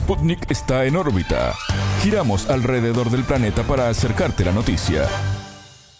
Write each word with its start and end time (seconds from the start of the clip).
Sputnik 0.00 0.50
está 0.50 0.86
en 0.86 0.96
órbita. 0.96 1.54
Giramos 2.02 2.48
alrededor 2.48 3.10
del 3.10 3.22
planeta 3.22 3.62
para 3.64 3.90
acercarte 3.90 4.46
la 4.46 4.52
noticia. 4.52 5.06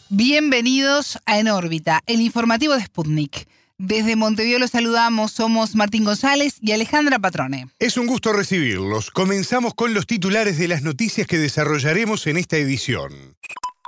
Bienvenidos 0.08 1.18
a 1.26 1.38
En 1.38 1.48
órbita, 1.48 2.00
el 2.06 2.22
informativo 2.22 2.74
de 2.74 2.82
Sputnik. 2.82 3.46
Desde 3.76 4.16
Montevideo 4.16 4.58
los 4.58 4.70
saludamos, 4.70 5.32
somos 5.32 5.74
Martín 5.74 6.04
González 6.04 6.56
y 6.62 6.72
Alejandra 6.72 7.18
Patrone. 7.18 7.68
Es 7.78 7.98
un 7.98 8.06
gusto 8.06 8.32
recibirlos. 8.32 9.10
Comenzamos 9.10 9.74
con 9.74 9.92
los 9.92 10.06
titulares 10.06 10.56
de 10.56 10.68
las 10.68 10.82
noticias 10.82 11.26
que 11.26 11.38
desarrollaremos 11.38 12.26
en 12.26 12.38
esta 12.38 12.56
edición. 12.56 13.36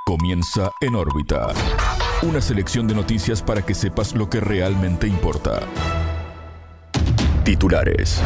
Comienza 0.04 0.72
En 0.82 0.94
órbita. 0.94 1.48
Una 2.22 2.42
selección 2.42 2.86
de 2.86 2.94
noticias 2.94 3.42
para 3.42 3.64
que 3.64 3.74
sepas 3.74 4.14
lo 4.14 4.28
que 4.28 4.40
realmente 4.40 5.06
importa. 5.06 5.60
Titulares. 7.44 8.20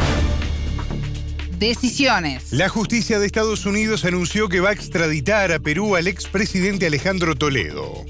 Decisiones. 1.57 2.53
La 2.53 2.69
justicia 2.69 3.17
de 3.17 3.25
Estados 3.25 3.65
Unidos 3.65 4.05
anunció 4.05 4.47
que 4.47 4.59
va 4.59 4.69
a 4.69 4.73
extraditar 4.73 5.51
a 5.51 5.57
Perú 5.57 5.95
al 5.95 6.07
expresidente 6.07 6.85
Alejandro 6.85 7.35
Toledo. 7.35 8.05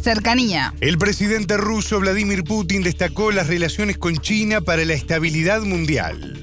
Cercanía. 0.00 0.72
El 0.80 0.98
presidente 0.98 1.56
ruso 1.56 1.98
Vladimir 1.98 2.44
Putin 2.44 2.84
destacó 2.84 3.32
las 3.32 3.48
relaciones 3.48 3.98
con 3.98 4.18
China 4.18 4.60
para 4.60 4.84
la 4.84 4.94
estabilidad 4.94 5.62
mundial. 5.62 6.40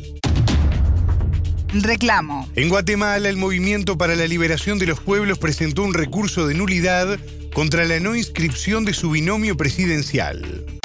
Reclamo. 1.73 2.49
En 2.57 2.67
Guatemala, 2.67 3.29
el 3.29 3.37
Movimiento 3.37 3.97
para 3.97 4.15
la 4.15 4.27
Liberación 4.27 4.79
de 4.79 4.87
los 4.87 4.99
Pueblos 4.99 5.39
presentó 5.39 5.83
un 5.83 5.93
recurso 5.93 6.45
de 6.45 6.55
nulidad 6.55 7.17
contra 7.53 7.85
la 7.85 8.01
no 8.01 8.17
inscripción 8.17 8.83
de 8.83 8.93
su 8.93 9.11
binomio 9.11 9.55
presidencial. 9.55 10.80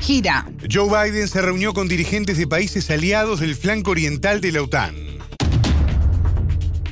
Gira. 0.00 0.46
Joe 0.70 0.88
Biden 0.88 1.28
se 1.28 1.42
reunió 1.42 1.74
con 1.74 1.88
dirigentes 1.88 2.38
de 2.38 2.46
países 2.46 2.90
aliados 2.90 3.40
del 3.40 3.54
flanco 3.54 3.90
oriental 3.90 4.40
de 4.40 4.52
la 4.52 4.62
OTAN. 4.62 4.94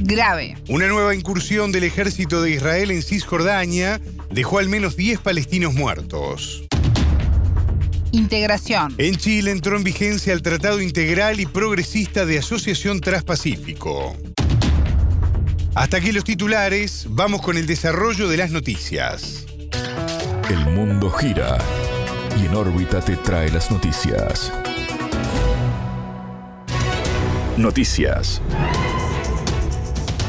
Grave. 0.00 0.56
Una 0.69 0.86
nueva 0.86 1.14
incursión 1.14 1.72
del 1.72 1.84
ejército 1.84 2.41
de 2.42 2.52
Israel 2.52 2.91
en 2.91 3.02
Cisjordania 3.02 4.00
dejó 4.30 4.58
al 4.58 4.68
menos 4.68 4.96
10 4.96 5.20
palestinos 5.20 5.74
muertos. 5.74 6.64
Integración. 8.12 8.94
En 8.98 9.16
Chile 9.16 9.50
entró 9.50 9.77
en 9.77 9.84
vigencia 9.84 10.33
el 10.33 10.42
Tratado 10.42 10.80
Integral 10.80 11.40
y 11.40 11.46
Progresista 11.46 12.24
de 12.27 12.38
Asociación 12.38 13.00
Transpacífico. 13.00 14.16
Hasta 15.74 15.96
aquí 15.96 16.12
los 16.12 16.24
titulares, 16.24 17.06
vamos 17.11 17.42
con 17.42 17.56
el 17.56 17.66
desarrollo 17.66 18.28
de 18.28 18.36
las 18.36 18.50
noticias. 18.50 19.46
El 20.48 20.64
mundo 20.70 21.11
gira 21.11 21.58
y 22.41 22.47
en 22.47 22.55
órbita 22.55 23.00
te 23.00 23.17
trae 23.17 23.50
las 23.50 23.70
noticias. 23.70 24.53
Noticias. 27.56 28.41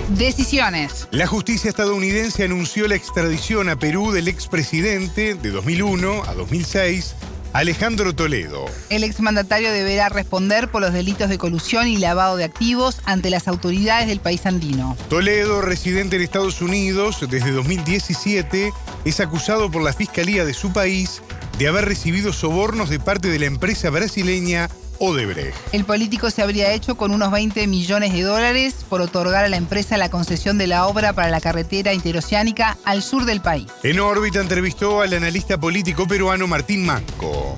Decisiones. 0.09 1.07
La 1.11 1.27
justicia 1.27 1.69
estadounidense 1.69 2.43
anunció 2.43 2.87
la 2.87 2.95
extradición 2.95 3.69
a 3.69 3.77
Perú 3.77 4.11
del 4.11 4.27
expresidente 4.27 5.35
de 5.35 5.51
2001 5.51 6.23
a 6.25 6.33
2006, 6.33 7.13
Alejandro 7.53 8.15
Toledo. 8.15 8.65
El 8.89 9.03
exmandatario 9.03 9.71
deberá 9.71 10.09
responder 10.09 10.69
por 10.71 10.81
los 10.81 10.93
delitos 10.93 11.29
de 11.29 11.37
colusión 11.37 11.87
y 11.87 11.97
lavado 11.97 12.37
de 12.37 12.43
activos 12.43 13.01
ante 13.05 13.29
las 13.29 13.47
autoridades 13.47 14.07
del 14.07 14.19
país 14.19 14.45
andino. 14.47 14.97
Toledo, 15.09 15.61
residente 15.61 16.15
en 16.15 16.23
Estados 16.23 16.61
Unidos 16.61 17.17
desde 17.29 17.51
2017, 17.51 18.71
es 19.05 19.19
acusado 19.19 19.69
por 19.69 19.83
la 19.83 19.93
Fiscalía 19.93 20.43
de 20.45 20.53
su 20.53 20.73
país 20.73 21.21
de 21.59 21.67
haber 21.67 21.83
recibido 21.83 22.31
sobornos 22.31 22.89
de 22.89 22.99
parte 22.99 23.27
de 23.27 23.37
la 23.37 23.45
empresa 23.45 23.89
brasileña 23.89 24.69
Odebrecht. 24.97 25.53
El 25.73 25.83
político 25.83 26.29
se 26.29 26.41
habría 26.41 26.73
hecho 26.73 26.95
con 26.95 27.11
unos 27.11 27.31
20 27.31 27.67
millones 27.67 28.13
de 28.13 28.21
dólares 28.21 28.85
por 28.89 29.01
otorgar 29.01 29.43
a 29.43 29.49
la 29.49 29.57
empresa 29.57 29.97
la 29.97 30.09
concesión 30.09 30.57
de 30.57 30.67
la 30.67 30.87
obra 30.87 31.11
para 31.11 31.29
la 31.29 31.41
carretera 31.41 31.93
interoceánica 31.93 32.77
al 32.85 33.01
sur 33.01 33.25
del 33.25 33.41
país. 33.41 33.67
En 33.83 33.99
órbita 33.99 34.39
entrevistó 34.39 35.01
al 35.01 35.13
analista 35.13 35.59
político 35.59 36.07
peruano 36.07 36.47
Martín 36.47 36.85
Manco. 36.85 37.57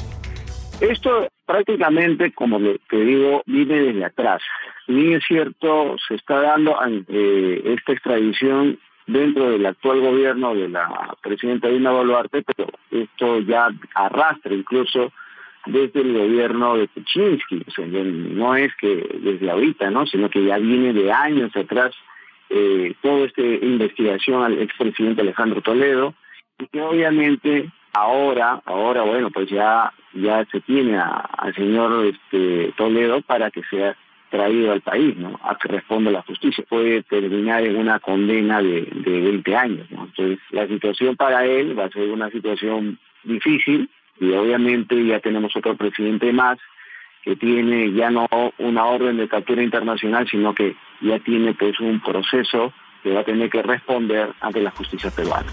Esto 0.79 1.27
prácticamente, 1.45 2.33
como 2.33 2.57
te 2.89 2.97
digo, 2.97 3.43
viene 3.45 3.81
desde 3.81 4.05
atrás. 4.05 4.41
Ni 4.87 5.13
es 5.13 5.23
cierto, 5.27 5.95
se 6.07 6.15
está 6.15 6.41
dando 6.41 6.79
ante 6.81 7.73
esta 7.73 7.93
extradición 7.93 8.79
dentro 9.11 9.49
del 9.51 9.65
actual 9.65 9.99
gobierno 9.99 10.55
de 10.55 10.69
la 10.69 11.15
presidenta 11.21 11.67
Dina 11.67 11.91
Boluarte, 11.91 12.43
pero 12.43 12.69
esto 12.89 13.39
ya 13.41 13.69
arrastra 13.93 14.53
incluso 14.53 15.11
desde 15.65 16.01
el 16.01 16.13
gobierno 16.13 16.77
de 16.77 16.87
Kuczynski, 16.87 17.63
o 17.67 17.71
sea, 17.71 17.85
no 17.85 18.55
es 18.55 18.75
que 18.77 19.19
desde 19.21 19.51
ahorita, 19.51 19.91
¿no? 19.91 20.07
sino 20.07 20.29
que 20.29 20.43
ya 20.43 20.57
viene 20.57 20.93
de 20.93 21.11
años 21.11 21.55
atrás 21.55 21.93
eh, 22.49 22.95
toda 23.01 23.25
esta 23.25 23.41
investigación 23.41 24.43
al 24.43 24.59
expresidente 24.59 25.21
Alejandro 25.21 25.61
Toledo, 25.61 26.15
y 26.57 26.67
que 26.67 26.81
obviamente 26.81 27.69
ahora, 27.93 28.61
ahora 28.65 29.03
bueno, 29.03 29.29
pues 29.29 29.49
ya, 29.49 29.93
ya 30.13 30.45
se 30.45 30.61
tiene 30.61 30.97
al 30.97 31.53
señor 31.53 32.05
este, 32.05 32.73
Toledo 32.75 33.21
para 33.21 33.51
que 33.51 33.61
sea 33.69 33.95
traído 34.31 34.71
al 34.71 34.81
país, 34.81 35.15
¿no? 35.17 35.39
A 35.43 35.55
que 35.57 35.67
responda 35.67 36.09
la 36.09 36.23
justicia. 36.23 36.63
Puede 36.67 37.03
terminar 37.03 37.63
en 37.63 37.75
una 37.75 37.99
condena 37.99 38.61
de, 38.61 38.87
de 38.89 39.21
20 39.21 39.55
años. 39.55 39.87
Entonces, 39.91 40.39
la 40.49 40.67
situación 40.67 41.15
para 41.15 41.45
él 41.45 41.77
va 41.77 41.85
a 41.85 41.89
ser 41.89 42.09
una 42.09 42.31
situación 42.31 42.97
difícil, 43.23 43.89
y 44.19 44.31
obviamente 44.33 45.05
ya 45.05 45.19
tenemos 45.19 45.55
otro 45.55 45.75
presidente 45.75 46.31
más 46.31 46.57
que 47.23 47.35
tiene 47.35 47.91
ya 47.93 48.09
no 48.09 48.27
una 48.57 48.85
orden 48.85 49.17
de 49.17 49.27
captura 49.27 49.61
internacional, 49.61 50.27
sino 50.29 50.55
que 50.55 50.75
ya 51.01 51.19
tiene 51.19 51.53
pues 51.53 51.79
un 51.79 52.01
proceso 52.01 52.73
que 53.03 53.13
va 53.13 53.21
a 53.21 53.23
tener 53.23 53.49
que 53.49 53.61
responder 53.61 54.33
ante 54.41 54.61
la 54.61 54.71
justicia 54.71 55.11
peruana. 55.11 55.51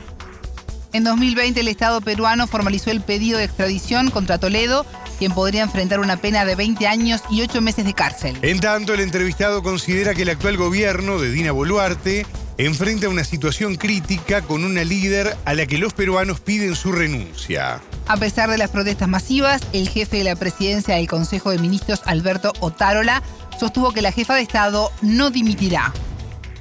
En 0.92 1.04
2020 1.04 1.60
el 1.60 1.68
Estado 1.68 2.00
peruano 2.00 2.46
formalizó 2.46 2.90
el 2.90 3.02
pedido 3.02 3.38
de 3.38 3.44
extradición 3.44 4.10
contra 4.10 4.38
Toledo, 4.38 4.86
quien 5.18 5.32
podría 5.32 5.62
enfrentar 5.62 6.00
una 6.00 6.16
pena 6.16 6.44
de 6.44 6.54
20 6.54 6.86
años 6.86 7.22
y 7.30 7.42
8 7.42 7.60
meses 7.60 7.84
de 7.84 7.94
cárcel. 7.94 8.36
En 8.42 8.60
tanto, 8.60 8.94
el 8.94 9.00
entrevistado 9.00 9.62
considera 9.62 10.14
que 10.14 10.22
el 10.22 10.30
actual 10.30 10.56
gobierno 10.56 11.18
de 11.18 11.30
Dina 11.30 11.52
Boluarte 11.52 12.24
enfrenta 12.58 13.08
una 13.08 13.24
situación 13.24 13.76
crítica 13.76 14.42
con 14.42 14.64
una 14.64 14.82
líder 14.82 15.36
a 15.44 15.54
la 15.54 15.66
que 15.66 15.78
los 15.78 15.94
peruanos 15.94 16.40
piden 16.40 16.74
su 16.74 16.92
renuncia. 16.92 17.80
A 18.08 18.16
pesar 18.16 18.50
de 18.50 18.58
las 18.58 18.70
protestas 18.70 19.08
masivas, 19.08 19.68
el 19.72 19.88
jefe 19.88 20.18
de 20.18 20.24
la 20.24 20.34
presidencia 20.36 20.96
del 20.96 21.06
Consejo 21.06 21.50
de 21.50 21.58
Ministros, 21.58 22.02
Alberto 22.06 22.52
Otárola, 22.60 23.22
sostuvo 23.60 23.92
que 23.92 24.02
la 24.02 24.12
jefa 24.12 24.34
de 24.34 24.42
Estado 24.42 24.90
no 25.02 25.30
dimitirá. 25.30 25.92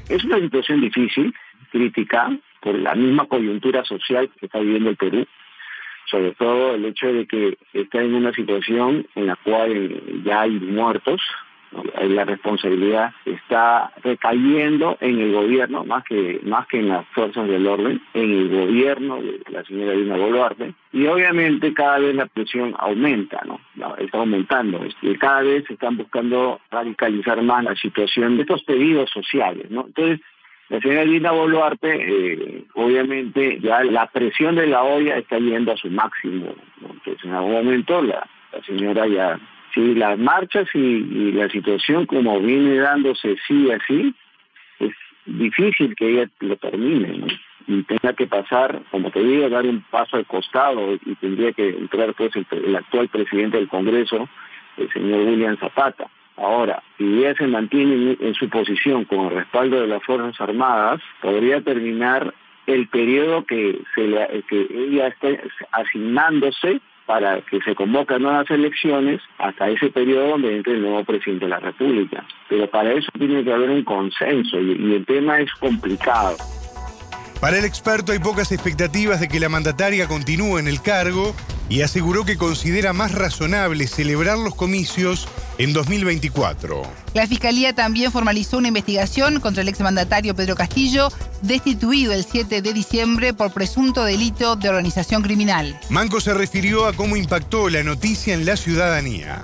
Es 0.10 0.24
una 0.24 0.40
situación 0.40 0.82
difícil, 0.82 1.34
crítica, 1.72 2.30
por 2.62 2.76
la 2.76 2.96
misma 2.96 3.28
coyuntura 3.28 3.84
social 3.84 4.30
que 4.40 4.46
está 4.46 4.60
viviendo 4.60 4.90
el 4.90 4.98
Perú, 4.98 5.26
sobre 6.10 6.32
todo 6.34 6.76
el 6.76 6.86
hecho 6.86 7.12
de 7.12 7.28
que 7.28 7.58
está 7.74 8.02
en 8.02 8.16
una 8.16 8.34
situación 8.34 9.06
en 9.16 9.28
la 9.28 9.36
cual 9.38 10.24
ya 10.24 10.42
hay 10.42 10.52
muertos, 10.52 11.22
la 12.02 12.24
responsabilidad 12.24 13.14
está 13.26 13.92
recayendo 14.04 14.98
en 15.02 15.20
el 15.20 15.34
gobierno 15.34 15.84
más 15.84 16.04
que 16.06 16.40
más 16.44 16.66
que 16.68 16.80
en 16.80 16.90
las 16.90 17.06
fuerzas 17.10 17.48
del 17.48 17.68
orden, 17.68 18.02
en 18.14 18.32
el 18.32 18.50
gobierno 18.50 19.22
de 19.22 19.42
la 19.50 19.64
señora 19.66 19.94
Dina 19.94 20.16
Boluarte 20.16 20.74
y 20.94 21.06
obviamente 21.08 21.74
cada 21.74 22.00
vez 22.00 22.16
la 22.16 22.26
presión 22.28 22.74
aumenta, 22.78 23.42
¿no? 23.46 23.60
Está 23.98 24.20
aumentando, 24.20 24.82
y 25.02 25.16
cada 25.16 25.42
vez 25.42 25.66
se 25.68 25.74
están 25.74 25.98
buscando 25.98 26.60
radicalizar 26.72 27.42
más 27.42 27.64
la 27.64 27.76
situación 27.76 28.38
de 28.38 28.44
estos 28.44 28.64
pedidos 28.64 29.10
sociales, 29.12 29.70
¿no? 29.70 29.86
Entonces 29.88 30.22
la 30.70 30.80
señora 30.82 31.06
Dina 31.06 31.32
Boluarte, 31.32 31.88
eh, 31.94 32.64
obviamente 32.74 33.60
ya 33.62 33.84
la 33.84 34.08
presión 34.08 34.56
de 34.56 34.68
la 34.68 34.84
olla 34.84 35.18
está 35.18 35.40
yendo 35.40 35.72
a 35.72 35.78
su 35.78 35.90
máximo, 35.90 36.56
entonces 36.82 37.24
en 37.24 37.34
algún 37.34 37.54
momento 37.54 38.02
la, 38.02 38.28
la 38.52 38.64
señora 38.64 39.08
ya 39.08 39.40
si 39.78 39.94
las 39.96 40.18
marchas 40.18 40.68
y, 40.74 41.32
la 41.32 41.50
situación 41.50 42.06
como 42.06 42.40
viene 42.40 42.78
dándose 42.78 43.36
sí 43.48 43.70
así, 43.72 44.14
es 44.80 44.94
difícil 45.26 45.96
que 45.96 46.10
ella 46.10 46.30
lo 46.40 46.56
termine. 46.58 47.28
Y 47.68 47.84
tenga 47.84 48.14
que 48.14 48.28
pasar, 48.28 48.82
como 48.92 49.12
te 49.12 49.22
digo, 49.22 49.50
dar 49.50 49.66
un 49.66 49.82
paso 49.92 50.16
al 50.16 50.26
costado 50.26 50.94
y 50.94 51.16
tendría 51.16 51.52
que 51.52 51.70
entrar 51.70 52.14
pues 52.14 52.32
el, 52.36 52.76
actual 52.76 53.10
presidente 53.10 53.58
del 53.58 53.68
Congreso, 53.68 54.30
el 54.78 54.92
señor 54.94 55.28
William 55.28 55.58
Zapata. 55.58 56.10
Ahora, 56.38 56.84
si 56.98 57.04
ella 57.04 57.34
se 57.36 57.48
mantiene 57.48 58.16
en, 58.20 58.34
su 58.36 58.48
posición 58.50 59.06
con 59.06 59.26
el 59.26 59.32
respaldo 59.32 59.82
de 59.82 59.88
las 59.88 60.04
Fuerzas 60.04 60.40
Armadas, 60.40 61.02
podría 61.22 61.62
terminar 61.62 62.34
el 62.68 62.88
periodo 62.88 63.44
que, 63.46 63.82
ella 63.98 65.08
está 65.08 65.28
asignándose 65.72 66.80
para 67.08 67.42
que 67.42 67.60
se 67.62 67.74
convoquen 67.74 68.22
nuevas 68.22 68.50
elecciones 68.52 69.22
hasta 69.40 69.70
ese 69.70 69.90
periodo 69.90 70.32
donde 70.32 70.58
entre 70.58 70.74
el 70.74 70.82
nuevo 70.82 71.04
presidente 71.06 71.46
de 71.46 71.50
la 71.50 71.60
República. 71.60 72.24
Pero 72.50 72.70
para 72.70 72.92
eso 72.92 73.10
tiene 73.18 73.44
que 73.44 73.54
haber 73.54 73.70
un 73.70 73.84
consenso 73.84 74.60
y 74.60 74.94
el 74.94 75.06
tema 75.06 75.40
es 75.40 75.52
complicado. 75.54 76.36
Para 77.40 77.60
el 77.60 77.66
experto 77.66 78.12
hay 78.12 78.20
pocas 78.20 78.52
expectativas 78.52 79.20
de 79.20 79.28
que 79.28 79.40
la 79.40 79.48
mandataria 79.48 80.08
continúe 80.08 80.58
en 80.58 80.68
el 80.68 80.82
cargo 80.82 81.34
y 81.70 81.82
aseguró 81.82 82.24
que 82.26 82.38
considera 82.38 82.94
más 82.94 83.14
razonable 83.14 83.88
celebrar 83.88 84.38
los 84.38 84.56
comicios 84.56 85.28
en 85.58 85.74
2024. 85.74 86.84
La 87.14 87.28
Fiscalía 87.28 87.74
también 87.74 88.12
formalizó 88.12 88.58
una 88.58 88.70
investigación 88.70 89.40
contra 89.40 89.64
el 89.64 89.70
exmandatario 89.70 90.36
Pedro 90.36 90.56
Castillo, 90.56 91.10
destituido 91.42 92.14
el 92.14 92.24
7 92.24 92.62
de 92.62 92.74
diciembre 92.74 93.34
por 93.34 93.54
presunto 93.54 94.04
delito 94.04 94.56
de 94.56 94.70
organización 94.70 95.22
criminal. 95.22 95.76
Manco 95.90 96.20
se 96.20 96.34
refirió 96.34 96.86
a 96.86 96.94
cómo 96.94 97.18
impactó 97.18 97.70
la 97.70 97.84
noticia 97.84 98.34
en 98.34 98.46
la 98.46 98.56
ciudadanía. 98.56 99.42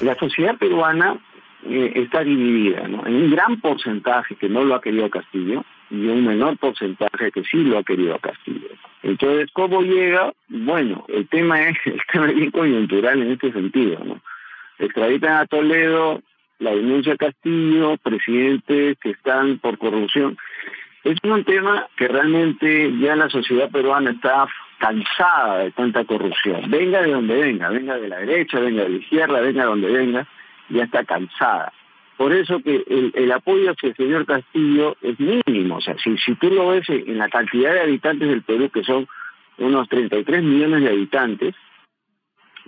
La 0.00 0.16
sociedad 0.16 0.56
peruana 0.58 1.18
eh, 1.64 1.92
está 1.94 2.24
dividida, 2.24 2.88
¿no? 2.88 3.06
En 3.06 3.14
un 3.14 3.30
gran 3.30 3.60
porcentaje 3.60 4.34
que 4.36 4.48
no 4.48 4.64
lo 4.64 4.74
ha 4.74 4.80
querido 4.80 5.08
Castillo 5.10 5.64
y 5.92 6.06
un 6.08 6.24
menor 6.24 6.56
porcentaje 6.56 7.30
que 7.30 7.44
sí 7.44 7.58
lo 7.58 7.76
ha 7.76 7.84
querido 7.84 8.18
Castillo. 8.18 8.68
Entonces, 9.02 9.50
¿cómo 9.52 9.82
llega? 9.82 10.32
Bueno, 10.48 11.04
el 11.08 11.28
tema 11.28 11.68
es, 11.68 11.76
el 11.84 12.00
tema 12.10 12.28
es 12.28 12.34
bien 12.34 12.50
coyuntural 12.50 13.20
en 13.20 13.32
este 13.32 13.52
sentido, 13.52 14.02
¿no? 14.02 14.20
Extraditan 14.78 15.34
a 15.34 15.46
Toledo, 15.46 16.22
la 16.60 16.70
denuncia 16.70 17.16
Castillo, 17.16 17.98
presidentes 17.98 18.96
que 19.00 19.10
están 19.10 19.58
por 19.58 19.76
corrupción. 19.76 20.38
Es 21.04 21.18
un 21.24 21.44
tema 21.44 21.86
que 21.96 22.08
realmente 22.08 22.90
ya 22.98 23.14
la 23.14 23.28
sociedad 23.28 23.70
peruana 23.70 24.12
está 24.12 24.46
cansada 24.78 25.58
de 25.58 25.72
tanta 25.72 26.04
corrupción. 26.04 26.70
Venga 26.70 27.02
de 27.02 27.10
donde 27.10 27.34
venga, 27.34 27.68
venga 27.68 27.98
de 27.98 28.08
la 28.08 28.18
derecha, 28.18 28.60
venga 28.60 28.84
de 28.84 28.88
la 28.88 28.96
izquierda, 28.96 29.40
venga 29.40 29.62
de 29.62 29.68
donde 29.68 29.90
venga 29.90 30.26
ya 30.70 30.84
está 30.84 31.04
cansada. 31.04 31.72
Por 32.22 32.32
eso 32.32 32.60
que 32.62 32.84
el, 33.14 33.32
apoyo 33.32 33.72
hacia 33.72 33.88
el 33.88 33.96
señor 33.96 34.24
Castillo 34.26 34.96
es 35.02 35.18
mínimo. 35.18 35.78
O 35.78 35.80
sea, 35.80 35.96
si, 35.98 36.16
si 36.18 36.36
tú 36.36 36.50
lo 36.50 36.68
ves 36.68 36.88
en 36.88 37.18
la 37.18 37.28
cantidad 37.28 37.72
de 37.72 37.80
habitantes 37.80 38.28
del 38.28 38.42
Perú, 38.42 38.70
que 38.70 38.84
son 38.84 39.08
unos 39.58 39.88
33 39.88 40.40
millones 40.40 40.84
de 40.84 40.90
habitantes, 40.90 41.56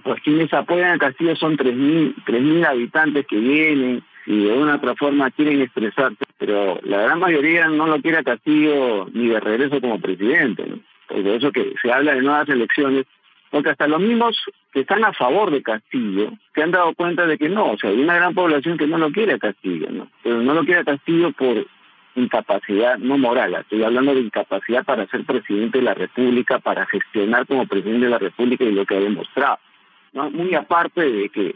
pues 0.02 0.20
quienes 0.22 0.52
apoyan 0.52 0.90
a 0.90 0.98
Castillo 0.98 1.36
son 1.36 1.56
3.000 1.56 2.40
mil 2.40 2.66
habitantes 2.66 3.28
que 3.28 3.36
vienen 3.36 4.02
y 4.26 4.44
de 4.44 4.52
una 4.54 4.72
u 4.72 4.76
otra 4.78 4.96
forma 4.96 5.30
quieren 5.30 5.60
expresarse, 5.60 6.24
pero 6.36 6.80
la 6.82 7.02
gran 7.02 7.20
mayoría 7.20 7.68
no 7.68 7.86
lo 7.86 8.02
quiere 8.02 8.24
Castillo 8.24 9.06
ni 9.12 9.28
de 9.28 9.38
regreso 9.38 9.80
como 9.80 10.00
presidente. 10.00 10.64
Por 11.06 11.18
eso 11.18 11.52
que 11.52 11.74
se 11.80 11.92
habla 11.92 12.16
de 12.16 12.22
nuevas 12.22 12.48
elecciones, 12.48 13.06
porque 13.54 13.70
hasta 13.70 13.86
los 13.86 14.00
mismos 14.00 14.36
que 14.72 14.80
están 14.80 15.04
a 15.04 15.12
favor 15.12 15.52
de 15.52 15.62
Castillo 15.62 16.32
se 16.52 16.60
han 16.60 16.72
dado 16.72 16.92
cuenta 16.92 17.24
de 17.24 17.38
que 17.38 17.48
no, 17.48 17.70
o 17.70 17.78
sea, 17.78 17.90
hay 17.90 18.02
una 18.02 18.16
gran 18.16 18.34
población 18.34 18.76
que 18.76 18.88
no 18.88 18.98
lo 18.98 19.12
quiere 19.12 19.34
a 19.34 19.38
Castillo, 19.38 19.86
¿no? 19.92 20.08
Pero 20.24 20.42
no 20.42 20.54
lo 20.54 20.64
quiere 20.64 20.84
Castillo 20.84 21.30
por 21.30 21.64
incapacidad, 22.16 22.98
no 22.98 23.16
moral, 23.16 23.54
estoy 23.54 23.84
hablando 23.84 24.12
de 24.12 24.22
incapacidad 24.22 24.84
para 24.84 25.06
ser 25.06 25.22
presidente 25.22 25.78
de 25.78 25.84
la 25.84 25.94
República, 25.94 26.58
para 26.58 26.84
gestionar 26.86 27.46
como 27.46 27.64
presidente 27.68 28.06
de 28.06 28.10
la 28.10 28.18
República 28.18 28.64
y 28.64 28.72
lo 28.72 28.84
que 28.86 28.96
ha 28.96 29.00
demostrado. 29.00 29.60
¿no? 30.14 30.30
Muy 30.30 30.52
aparte 30.56 31.08
de 31.08 31.28
que 31.28 31.54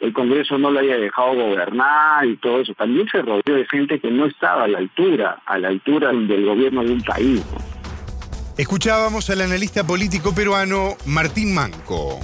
el 0.00 0.12
Congreso 0.12 0.58
no 0.58 0.72
lo 0.72 0.80
haya 0.80 0.96
dejado 0.96 1.34
gobernar 1.34 2.26
y 2.26 2.38
todo 2.38 2.62
eso, 2.62 2.74
también 2.74 3.06
se 3.06 3.22
rodeó 3.22 3.54
de 3.54 3.66
gente 3.70 4.00
que 4.00 4.10
no 4.10 4.26
estaba 4.26 4.64
a 4.64 4.68
la 4.68 4.78
altura, 4.78 5.38
a 5.46 5.58
la 5.58 5.68
altura 5.68 6.12
del 6.12 6.44
gobierno 6.44 6.82
de 6.82 6.92
un 6.92 7.02
país. 7.02 7.85
Escuchábamos 8.56 9.28
al 9.28 9.42
analista 9.42 9.84
político 9.84 10.32
peruano 10.34 10.96
Martín 11.04 11.52
Manco. 11.52 12.20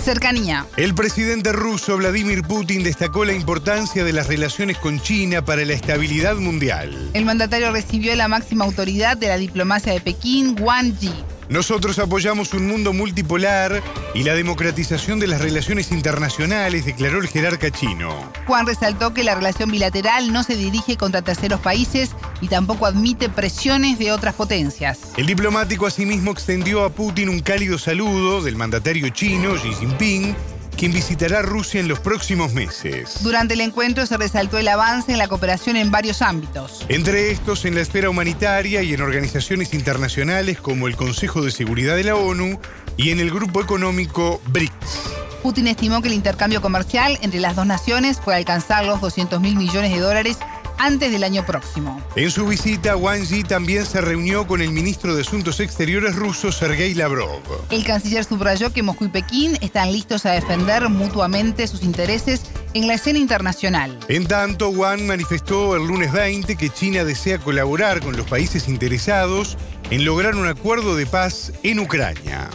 Cercanía. 0.00 0.66
El 0.78 0.94
presidente 0.94 1.52
ruso 1.52 1.98
Vladimir 1.98 2.42
Putin 2.42 2.82
destacó 2.82 3.26
la 3.26 3.34
importancia 3.34 4.02
de 4.02 4.14
las 4.14 4.26
relaciones 4.26 4.78
con 4.78 4.98
China 4.98 5.44
para 5.44 5.64
la 5.66 5.74
estabilidad 5.74 6.36
mundial. 6.36 7.10
El 7.12 7.26
mandatario 7.26 7.70
recibió 7.70 8.14
la 8.14 8.26
máxima 8.28 8.64
autoridad 8.64 9.18
de 9.18 9.28
la 9.28 9.36
diplomacia 9.36 9.92
de 9.92 10.00
Pekín, 10.00 10.56
Wang 10.58 10.98
Yi. 10.98 11.12
Nosotros 11.48 11.98
apoyamos 11.98 12.54
un 12.54 12.66
mundo 12.66 12.92
multipolar 12.92 13.82
y 14.14 14.22
la 14.22 14.34
democratización 14.34 15.20
de 15.20 15.26
las 15.26 15.40
relaciones 15.40 15.92
internacionales, 15.92 16.86
declaró 16.86 17.20
el 17.20 17.28
jerarca 17.28 17.70
chino. 17.70 18.14
Juan 18.46 18.66
resaltó 18.66 19.12
que 19.12 19.24
la 19.24 19.34
relación 19.34 19.70
bilateral 19.70 20.32
no 20.32 20.42
se 20.42 20.56
dirige 20.56 20.96
contra 20.96 21.22
terceros 21.22 21.60
países 21.60 22.10
y 22.40 22.48
tampoco 22.48 22.86
admite 22.86 23.28
presiones 23.28 23.98
de 23.98 24.12
otras 24.12 24.34
potencias. 24.34 25.00
El 25.16 25.26
diplomático 25.26 25.86
asimismo 25.86 26.30
extendió 26.30 26.84
a 26.84 26.90
Putin 26.90 27.28
un 27.28 27.40
cálido 27.40 27.78
saludo 27.78 28.42
del 28.42 28.56
mandatario 28.56 29.08
chino 29.10 29.54
Xi 29.54 29.74
Jinping 29.74 30.34
quien 30.74 30.92
visitará 30.92 31.42
Rusia 31.42 31.80
en 31.80 31.88
los 31.88 32.00
próximos 32.00 32.52
meses. 32.52 33.22
Durante 33.22 33.54
el 33.54 33.60
encuentro 33.60 34.06
se 34.06 34.16
resaltó 34.16 34.58
el 34.58 34.68
avance 34.68 35.12
en 35.12 35.18
la 35.18 35.28
cooperación 35.28 35.76
en 35.76 35.90
varios 35.90 36.22
ámbitos. 36.22 36.84
Entre 36.88 37.30
estos, 37.30 37.64
en 37.64 37.74
la 37.74 37.80
esfera 37.80 38.10
humanitaria 38.10 38.82
y 38.82 38.94
en 38.94 39.00
organizaciones 39.00 39.74
internacionales 39.74 40.60
como 40.60 40.88
el 40.88 40.96
Consejo 40.96 41.42
de 41.42 41.50
Seguridad 41.50 41.96
de 41.96 42.04
la 42.04 42.16
ONU 42.16 42.58
y 42.96 43.10
en 43.10 43.20
el 43.20 43.30
grupo 43.30 43.60
económico 43.60 44.40
BRICS. 44.48 45.14
Putin 45.42 45.66
estimó 45.66 46.00
que 46.00 46.08
el 46.08 46.14
intercambio 46.14 46.62
comercial 46.62 47.18
entre 47.20 47.38
las 47.38 47.54
dos 47.54 47.66
naciones 47.66 48.18
puede 48.18 48.38
alcanzar 48.38 48.86
los 48.86 49.02
200 49.02 49.42
mil 49.42 49.56
millones 49.56 49.92
de 49.92 50.00
dólares 50.00 50.38
antes 50.78 51.12
del 51.12 51.24
año 51.24 51.44
próximo. 51.44 52.02
En 52.16 52.30
su 52.30 52.46
visita, 52.46 52.96
Wang 52.96 53.22
Yi 53.22 53.44
también 53.44 53.86
se 53.86 54.00
reunió 54.00 54.46
con 54.46 54.60
el 54.60 54.70
ministro 54.70 55.14
de 55.14 55.22
Asuntos 55.22 55.60
Exteriores 55.60 56.16
ruso, 56.16 56.52
Sergei 56.52 56.94
Lavrov. 56.94 57.40
El 57.70 57.84
canciller 57.84 58.24
subrayó 58.24 58.72
que 58.72 58.82
Moscú 58.82 59.06
y 59.06 59.08
Pekín 59.08 59.58
están 59.60 59.92
listos 59.92 60.26
a 60.26 60.32
defender 60.32 60.88
mutuamente 60.88 61.66
sus 61.66 61.82
intereses 61.82 62.42
en 62.74 62.86
la 62.86 62.94
escena 62.94 63.18
internacional. 63.18 63.98
En 64.08 64.26
tanto, 64.26 64.70
Wang 64.70 65.06
manifestó 65.06 65.76
el 65.76 65.86
lunes 65.86 66.12
20 66.12 66.56
que 66.56 66.70
China 66.70 67.04
desea 67.04 67.38
colaborar 67.38 68.00
con 68.00 68.16
los 68.16 68.26
países 68.26 68.68
interesados 68.68 69.56
en 69.90 70.04
lograr 70.04 70.34
un 70.34 70.46
acuerdo 70.46 70.96
de 70.96 71.06
paz 71.06 71.52
en 71.62 71.78
Ucrania. 71.78 72.48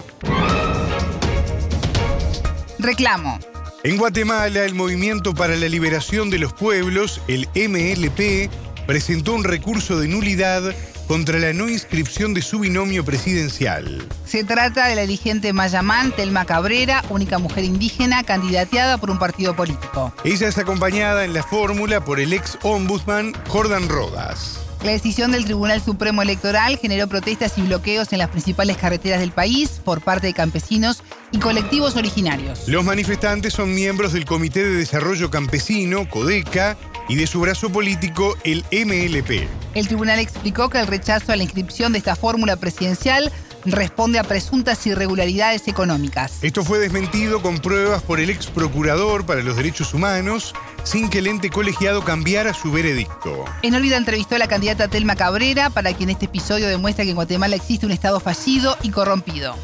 Reclamo. 2.80 3.40
En 3.82 3.96
Guatemala, 3.96 4.66
el 4.66 4.76
Movimiento 4.76 5.34
para 5.34 5.56
la 5.56 5.70
Liberación 5.70 6.30
de 6.30 6.38
los 6.38 6.52
Pueblos, 6.52 7.22
el 7.30 7.48
MLP, 7.56 8.52
presentó 8.86 9.34
un 9.34 9.46
recurso 9.46 9.98
de 9.98 10.10
nulidad 10.10 10.76
contra 11.08 11.40
la 11.40 11.54
no 11.54 11.70
inscripción 11.70 12.34
de 12.34 12.42
su 12.42 12.60
binomio 12.60 13.06
presidencial. 13.06 14.06
Se 14.26 14.44
trata 14.44 14.88
de 14.88 14.96
la 14.96 15.04
dirigente 15.04 15.54
Mayamán 15.54 16.12
Telma 16.12 16.44
Cabrera, 16.44 17.06
única 17.10 17.40
mujer 17.40 17.64
indígena 17.64 18.24
candidateada 18.24 18.98
por 18.98 19.12
un 19.12 19.18
partido 19.18 19.56
político. 19.56 20.14
Ella 20.26 20.50
es 20.50 20.58
acompañada 20.58 21.24
en 21.24 21.34
la 21.34 21.44
fórmula 21.44 22.04
por 22.04 22.20
el 22.20 22.34
ex 22.34 22.58
ombudsman 22.64 23.32
Jordan 23.48 23.88
Rodas. 23.88 24.60
La 24.84 24.92
decisión 24.92 25.32
del 25.34 25.44
Tribunal 25.44 25.82
Supremo 25.82 26.22
Electoral 26.22 26.78
generó 26.78 27.08
protestas 27.08 27.58
y 27.58 27.62
bloqueos 27.64 28.14
en 28.14 28.20
las 28.20 28.30
principales 28.30 28.78
carreteras 28.78 29.20
del 29.20 29.32
país 29.32 29.82
por 29.84 30.02
parte 30.02 30.28
de 30.28 30.34
campesinos 30.34 31.04
y 31.32 31.40
colectivos 31.40 31.96
originarios. 31.96 32.68
Los 32.68 32.86
manifestantes 32.86 33.54
son 33.54 33.74
miembros 33.74 34.14
del 34.14 34.26
Comité 34.26 34.64
de 34.64 34.76
Desarrollo 34.78 35.30
Campesino, 35.30 36.10
CODECA, 36.10 36.78
y 37.08 37.16
de 37.16 37.28
su 37.28 37.42
brazo 37.42 37.72
político, 37.72 38.38
el 38.44 38.64
MLP. 38.72 39.48
El 39.74 39.88
tribunal 39.88 40.20
explicó 40.20 40.70
que 40.70 40.80
el 40.80 40.88
rechazo 40.88 41.32
a 41.32 41.36
la 41.36 41.44
inscripción 41.44 41.92
de 41.92 41.98
esta 41.98 42.16
fórmula 42.16 42.56
presidencial 42.56 43.32
responde 43.66 44.20
a 44.20 44.24
presuntas 44.24 44.86
irregularidades 44.88 45.68
económicas. 45.68 46.44
Esto 46.44 46.64
fue 46.64 46.80
desmentido 46.80 47.42
con 47.42 47.60
pruebas 47.60 48.02
por 48.04 48.20
el 48.20 48.30
ex 48.30 48.48
procurador 48.48 49.26
para 49.26 49.42
los 49.42 49.58
derechos 49.58 49.94
humanos, 49.94 50.54
sin 50.84 51.10
que 51.10 51.20
el 51.20 51.28
ente 51.28 51.50
colegiado 51.50 52.04
cambiara 52.04 52.54
su 52.54 52.72
veredicto. 52.72 53.46
En 53.62 53.76
órbita 53.76 53.98
entrevistó 53.98 54.36
a 54.36 54.40
la 54.40 54.48
candidata 54.48 54.88
Telma 54.88 55.16
Cabrera, 55.16 55.70
para 55.70 55.94
quien 55.94 56.10
este 56.10 56.26
episodio 56.26 56.68
demuestra 56.68 57.04
que 57.04 57.12
en 57.12 57.16
Guatemala 57.16 57.56
existe 57.56 57.86
un 57.86 57.92
Estado 57.92 58.20
fallido 58.20 58.78
y 58.82 58.92
corrompido. 58.92 59.56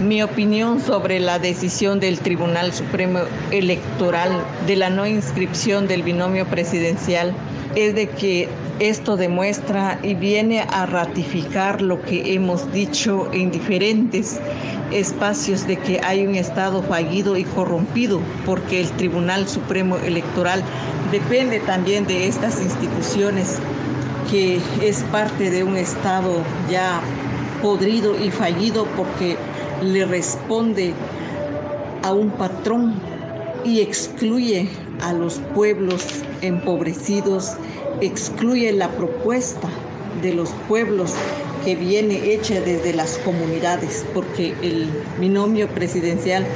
Mi 0.00 0.22
opinión 0.22 0.82
sobre 0.82 1.20
la 1.20 1.38
decisión 1.38 2.00
del 2.00 2.18
Tribunal 2.18 2.74
Supremo 2.74 3.20
Electoral 3.50 4.44
de 4.66 4.76
la 4.76 4.90
no 4.90 5.06
inscripción 5.06 5.88
del 5.88 6.02
binomio 6.02 6.44
presidencial 6.44 7.32
es 7.74 7.94
de 7.94 8.06
que 8.10 8.50
esto 8.78 9.16
demuestra 9.16 9.98
y 10.02 10.12
viene 10.12 10.60
a 10.60 10.84
ratificar 10.84 11.80
lo 11.80 12.02
que 12.02 12.34
hemos 12.34 12.70
dicho 12.74 13.30
en 13.32 13.50
diferentes 13.50 14.38
espacios 14.92 15.66
de 15.66 15.78
que 15.78 16.00
hay 16.04 16.26
un 16.26 16.34
Estado 16.34 16.82
fallido 16.82 17.38
y 17.38 17.44
corrompido, 17.44 18.20
porque 18.44 18.82
el 18.82 18.90
Tribunal 18.90 19.48
Supremo 19.48 19.96
Electoral 19.96 20.62
depende 21.10 21.58
también 21.60 22.06
de 22.06 22.28
estas 22.28 22.60
instituciones 22.60 23.58
que 24.30 24.60
es 24.82 25.04
parte 25.04 25.50
de 25.50 25.64
un 25.64 25.78
Estado 25.78 26.42
ya 26.70 27.00
podrido 27.62 28.14
y 28.22 28.30
fallido 28.30 28.86
porque 28.96 29.38
le 29.82 30.04
responde 30.04 30.94
a 32.02 32.12
un 32.12 32.30
patrón 32.30 32.94
y 33.64 33.80
excluye 33.80 34.68
a 35.00 35.12
los 35.12 35.40
pueblos 35.54 36.04
empobrecidos, 36.40 37.56
excluye 38.00 38.72
la 38.72 38.90
propuesta 38.90 39.68
de 40.22 40.32
los 40.32 40.50
pueblos 40.68 41.14
que 41.64 41.74
viene 41.74 42.32
hecha 42.32 42.60
desde 42.60 42.94
las 42.94 43.18
comunidades, 43.18 44.04
porque 44.14 44.54
el 44.62 44.88
binomio 45.18 45.68
presidencial 45.68 46.46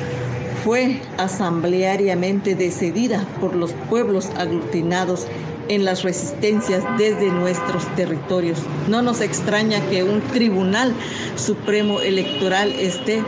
fue 0.65 1.01
asambleariamente 1.17 2.55
decidida 2.55 3.27
por 3.41 3.57
los 3.57 3.73
pueblos 3.89 4.31
aglutinados 4.37 5.27
en 5.71 5.85
las 5.85 6.03
resistencias 6.03 6.83
desde 6.99 7.31
nuestros 7.31 7.87
territorios. 7.95 8.59
No 8.89 9.03
nos 9.03 9.21
extraña 9.21 9.81
que 9.89 10.03
un 10.03 10.21
tribunal 10.21 10.93
supremo 11.37 12.01
electoral 12.01 12.73
esté 12.73 13.23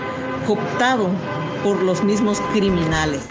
cooptado 0.46 1.08
por 1.62 1.80
los 1.80 2.02
mismos 2.02 2.40
criminales. 2.52 3.22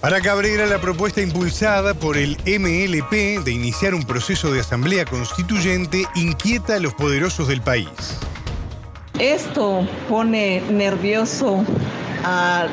Para 0.00 0.22
Cabrera, 0.22 0.66
la 0.66 0.80
propuesta 0.80 1.20
impulsada 1.20 1.92
por 1.92 2.16
el 2.16 2.36
MLP 2.46 3.44
de 3.44 3.52
iniciar 3.52 3.94
un 3.94 4.04
proceso 4.04 4.52
de 4.52 4.60
asamblea 4.60 5.04
constituyente 5.04 6.06
inquieta 6.14 6.76
a 6.76 6.80
los 6.80 6.94
poderosos 6.94 7.48
del 7.48 7.60
país. 7.60 7.88
Esto 9.18 9.86
pone 10.08 10.62
nervioso 10.70 11.62
a 12.24 12.68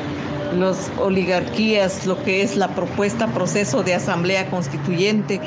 las 0.54 0.90
oligarquías, 0.98 2.06
lo 2.06 2.22
que 2.22 2.42
es 2.42 2.56
la 2.56 2.68
propuesta 2.68 3.26
proceso 3.28 3.82
de 3.82 3.94
asamblea 3.94 4.48
constituyente, 4.50 5.40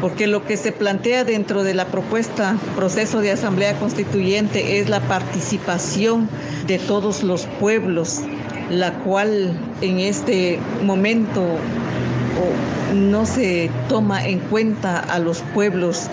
porque 0.00 0.26
lo 0.26 0.44
que 0.44 0.56
se 0.56 0.72
plantea 0.72 1.24
dentro 1.24 1.62
de 1.64 1.74
la 1.74 1.86
propuesta 1.86 2.56
proceso 2.76 3.20
de 3.20 3.32
asamblea 3.32 3.74
constituyente 3.78 4.78
es 4.78 4.88
la 4.88 5.00
participación 5.00 6.28
de 6.66 6.78
todos 6.78 7.22
los 7.22 7.46
pueblos, 7.58 8.22
la 8.70 8.92
cual 9.00 9.58
en 9.80 9.98
este 9.98 10.58
momento 10.84 11.42
no 12.94 13.26
se 13.26 13.70
toma 13.88 14.26
en 14.26 14.38
cuenta 14.38 14.98
a 14.98 15.18
los 15.18 15.40
pueblos 15.54 16.08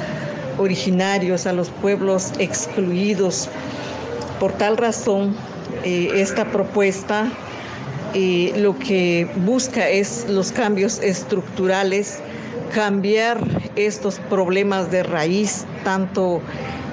originarios, 0.57 1.45
a 1.45 1.53
los 1.53 1.69
pueblos 1.69 2.31
excluidos. 2.39 3.49
Por 4.39 4.53
tal 4.53 4.77
razón, 4.77 5.35
eh, 5.83 6.09
esta 6.15 6.45
propuesta 6.45 7.29
eh, 8.17 8.53
lo 8.55 8.79
que 8.79 9.27
busca 9.45 9.89
es 9.89 10.25
los 10.29 10.53
cambios 10.53 10.99
estructurales, 10.99 12.19
cambiar 12.73 13.39
estos 13.75 14.19
problemas 14.29 14.89
de 14.89 15.03
raíz, 15.03 15.65
tanto 15.83 16.41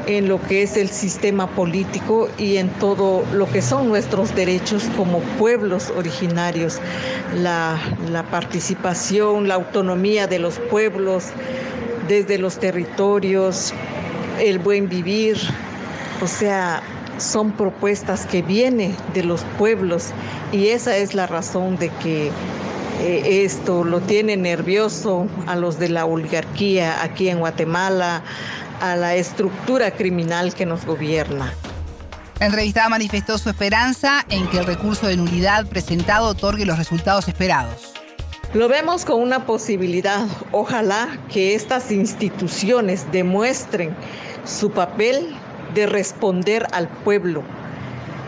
en 0.09 0.29
lo 0.29 0.43
que 0.43 0.65
es 0.65 0.77
el 0.77 0.89
sistema 0.89 1.47
político 1.47 2.29
y 2.39 2.57
en 2.57 2.71
todo 2.71 3.25
lo 3.33 3.49
que 3.49 3.63
son 3.63 3.89
nuestros 3.89 4.35
derechos 4.35 4.83
como 4.97 5.21
pueblos 5.39 5.93
originarios, 5.97 6.81
la, 7.37 7.79
la 8.11 8.25
participación, 8.25 9.47
la 9.47 9.55
autonomía 9.55 10.27
de 10.27 10.41
los 10.41 10.59
pueblos 10.59 11.27
desde 12.09 12.37
los 12.37 12.59
territorios, 12.59 13.73
el 14.41 14.59
buen 14.59 14.89
vivir, 14.89 15.37
o 16.21 16.27
sea, 16.27 16.83
son 17.23 17.53
propuestas 17.53 18.27
que 18.27 18.43
vienen 18.43 18.97
de 19.15 19.23
los 19.23 19.43
pueblos 19.59 20.11
y 20.53 20.69
esa 20.69 20.97
es 20.97 21.15
la 21.15 21.27
razón 21.27 21.79
de 21.79 21.89
que 21.89 22.31
eh, 23.01 23.45
esto 23.45 23.85
lo 23.85 24.01
tiene 24.01 24.37
nervioso 24.37 25.27
a 25.47 25.57
los 25.57 25.79
de 25.79 25.89
la 25.89 26.05
oligarquía 26.05 27.03
aquí 27.03 27.29
en 27.29 27.39
Guatemala, 27.39 28.23
a 28.81 28.97
la 28.97 29.15
estructura 29.15 29.93
criminal 29.93 30.55
que 30.55 30.67
nos 30.67 30.85
gobierna. 30.85 31.53
La 32.41 32.47
entrevistada 32.47 32.89
manifestó 32.89 33.39
su 33.39 33.49
esperanza 33.49 34.27
en 34.29 34.49
que 34.49 34.59
el 34.59 34.67
recurso 34.67 35.07
de 35.07 35.17
nulidad 35.17 35.67
presentado 35.67 36.27
otorgue 36.29 36.67
los 36.67 36.77
resultados 36.77 37.29
esperados. 37.29 37.93
Lo 38.53 38.69
vemos 38.69 39.05
con 39.05 39.21
una 39.21 39.47
posibilidad. 39.47 40.27
Ojalá 40.51 41.09
que 41.33 41.55
estas 41.55 41.91
instituciones 41.91 43.11
demuestren 43.11 43.97
su 44.45 44.71
papel 44.73 45.35
de 45.75 45.87
responder 45.87 46.67
al 46.73 46.89
pueblo. 46.89 47.43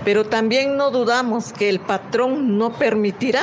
Pero 0.05 0.25
también 0.25 0.77
no 0.77 0.91
dudamos 0.91 1.53
que 1.53 1.69
el 1.69 1.81
patrón 1.81 2.59
no 2.59 2.73
permitirá 2.73 3.43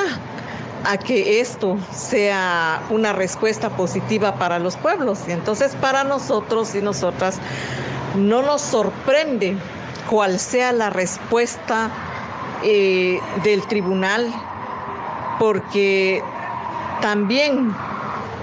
a 0.84 0.98
que 0.98 1.40
esto 1.40 1.78
sea 1.92 2.82
una 2.90 3.14
respuesta 3.14 3.70
positiva 3.70 4.36
para 4.36 4.60
los 4.60 4.78
pueblos. 4.78 5.20
Y 5.28 5.32
entonces 5.32 5.76
para 5.76 6.04
nosotros 6.04 6.76
y 6.76 6.82
nosotras 6.82 7.40
no 8.16 8.42
nos 8.42 8.62
sorprende 8.62 9.56
cuál 10.10 10.40
sea 10.40 10.72
la 10.72 10.90
respuesta 10.90 11.90
eh, 12.64 13.20
del 13.44 13.66
tribunal, 13.68 14.32
porque 15.40 16.24
también 17.02 17.74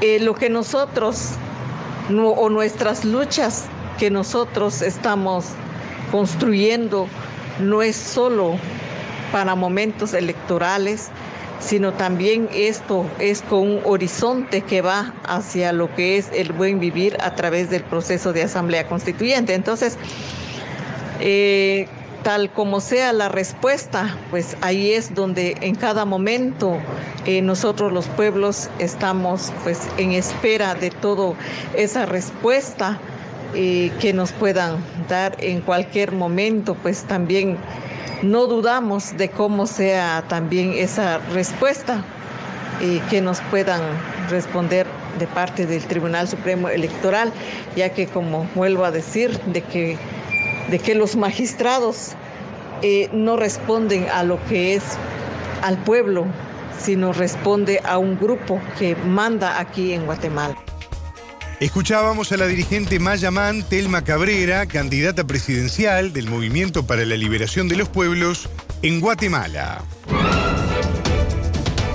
eh, 0.01 0.19
lo 0.21 0.35
que 0.35 0.49
nosotros 0.49 1.33
o 2.17 2.49
nuestras 2.49 3.05
luchas 3.05 3.67
que 3.99 4.11
nosotros 4.11 4.83
estamos 4.83 5.47
construyendo 6.11 7.09
no 7.61 7.83
es 7.83 7.97
solo 7.97 8.57
para 9.33 9.55
momentos 9.55 10.15
electorales, 10.15 11.09
sino 11.61 11.93
también 11.93 12.49
esto 12.55 13.05
es 13.19 13.43
con 13.43 13.61
un 13.61 13.81
horizonte 13.85 14.63
que 14.63 14.81
va 14.81 15.13
hacia 15.25 15.73
lo 15.73 15.95
que 15.95 16.17
es 16.17 16.31
el 16.33 16.53
buen 16.53 16.81
vivir 16.81 17.17
a 17.21 17.35
través 17.35 17.69
del 17.69 17.83
proceso 17.83 18.33
de 18.33 18.45
asamblea 18.45 18.87
constituyente. 18.87 19.55
Entonces, 19.55 19.99
eh, 21.21 21.89
tal 22.23 22.51
como 22.53 22.81
sea 22.81 23.13
la 23.13 23.29
respuesta, 23.29 24.17
pues 24.31 24.57
ahí 24.61 24.93
es 24.93 25.15
donde 25.15 25.57
en 25.61 25.75
cada 25.75 26.05
momento 26.05 26.77
eh, 27.27 27.43
nosotros 27.43 27.93
los 27.93 28.07
pueblos 28.07 28.71
estamos 28.79 29.53
pues 29.65 29.81
en 29.99 30.13
espera 30.13 30.75
de 30.75 30.91
toda 30.91 31.35
esa 31.75 32.07
respuesta 32.07 33.01
que 33.53 34.13
nos 34.15 34.33
puedan 34.33 34.77
dar 35.09 35.37
en 35.41 35.61
cualquier 35.61 36.13
momento, 36.13 36.75
pues 36.75 37.05
también 37.05 37.57
no 38.23 38.47
dudamos 38.47 39.17
de 39.17 39.31
cómo 39.31 39.67
sea 39.67 40.25
también 40.29 40.73
esa 40.75 41.19
respuesta 41.33 42.05
y 42.81 42.99
que 43.11 43.21
nos 43.21 43.41
puedan 43.43 43.81
responder 44.29 44.87
de 45.19 45.27
parte 45.27 45.67
del 45.67 45.85
Tribunal 45.85 46.29
Supremo 46.29 46.69
Electoral, 46.69 47.33
ya 47.77 47.91
que 47.91 48.07
como 48.07 48.49
vuelvo 48.55 48.85
a 48.85 48.91
decir, 48.91 49.39
de 49.47 49.63
que, 49.63 49.97
de 50.71 50.79
que 50.79 50.95
los 50.95 51.17
magistrados 51.17 52.13
eh, 52.83 53.09
no 53.13 53.37
responden 53.37 54.07
a 54.09 54.23
lo 54.23 54.39
que 54.47 54.75
es 54.75 54.83
al 55.63 55.77
pueblo, 55.79 56.27
sino 56.79 57.13
responde 57.13 57.81
a 57.85 57.99
un 57.99 58.19
grupo 58.19 58.61
que 58.79 58.95
manda 58.95 59.59
aquí 59.59 59.93
en 59.93 60.07
Guatemala. 60.07 60.57
Escuchábamos 61.61 62.31
a 62.31 62.37
la 62.37 62.47
dirigente 62.47 63.01
Mayamán 63.01 63.65
Telma 63.65 64.05
Cabrera, 64.05 64.67
candidata 64.67 65.27
presidencial 65.27 66.13
del 66.13 66.29
Movimiento 66.29 66.87
para 66.87 67.05
la 67.05 67.17
Liberación 67.17 67.67
de 67.67 67.75
los 67.75 67.89
Pueblos 67.89 68.49
en 68.83 69.01
Guatemala. 69.01 69.83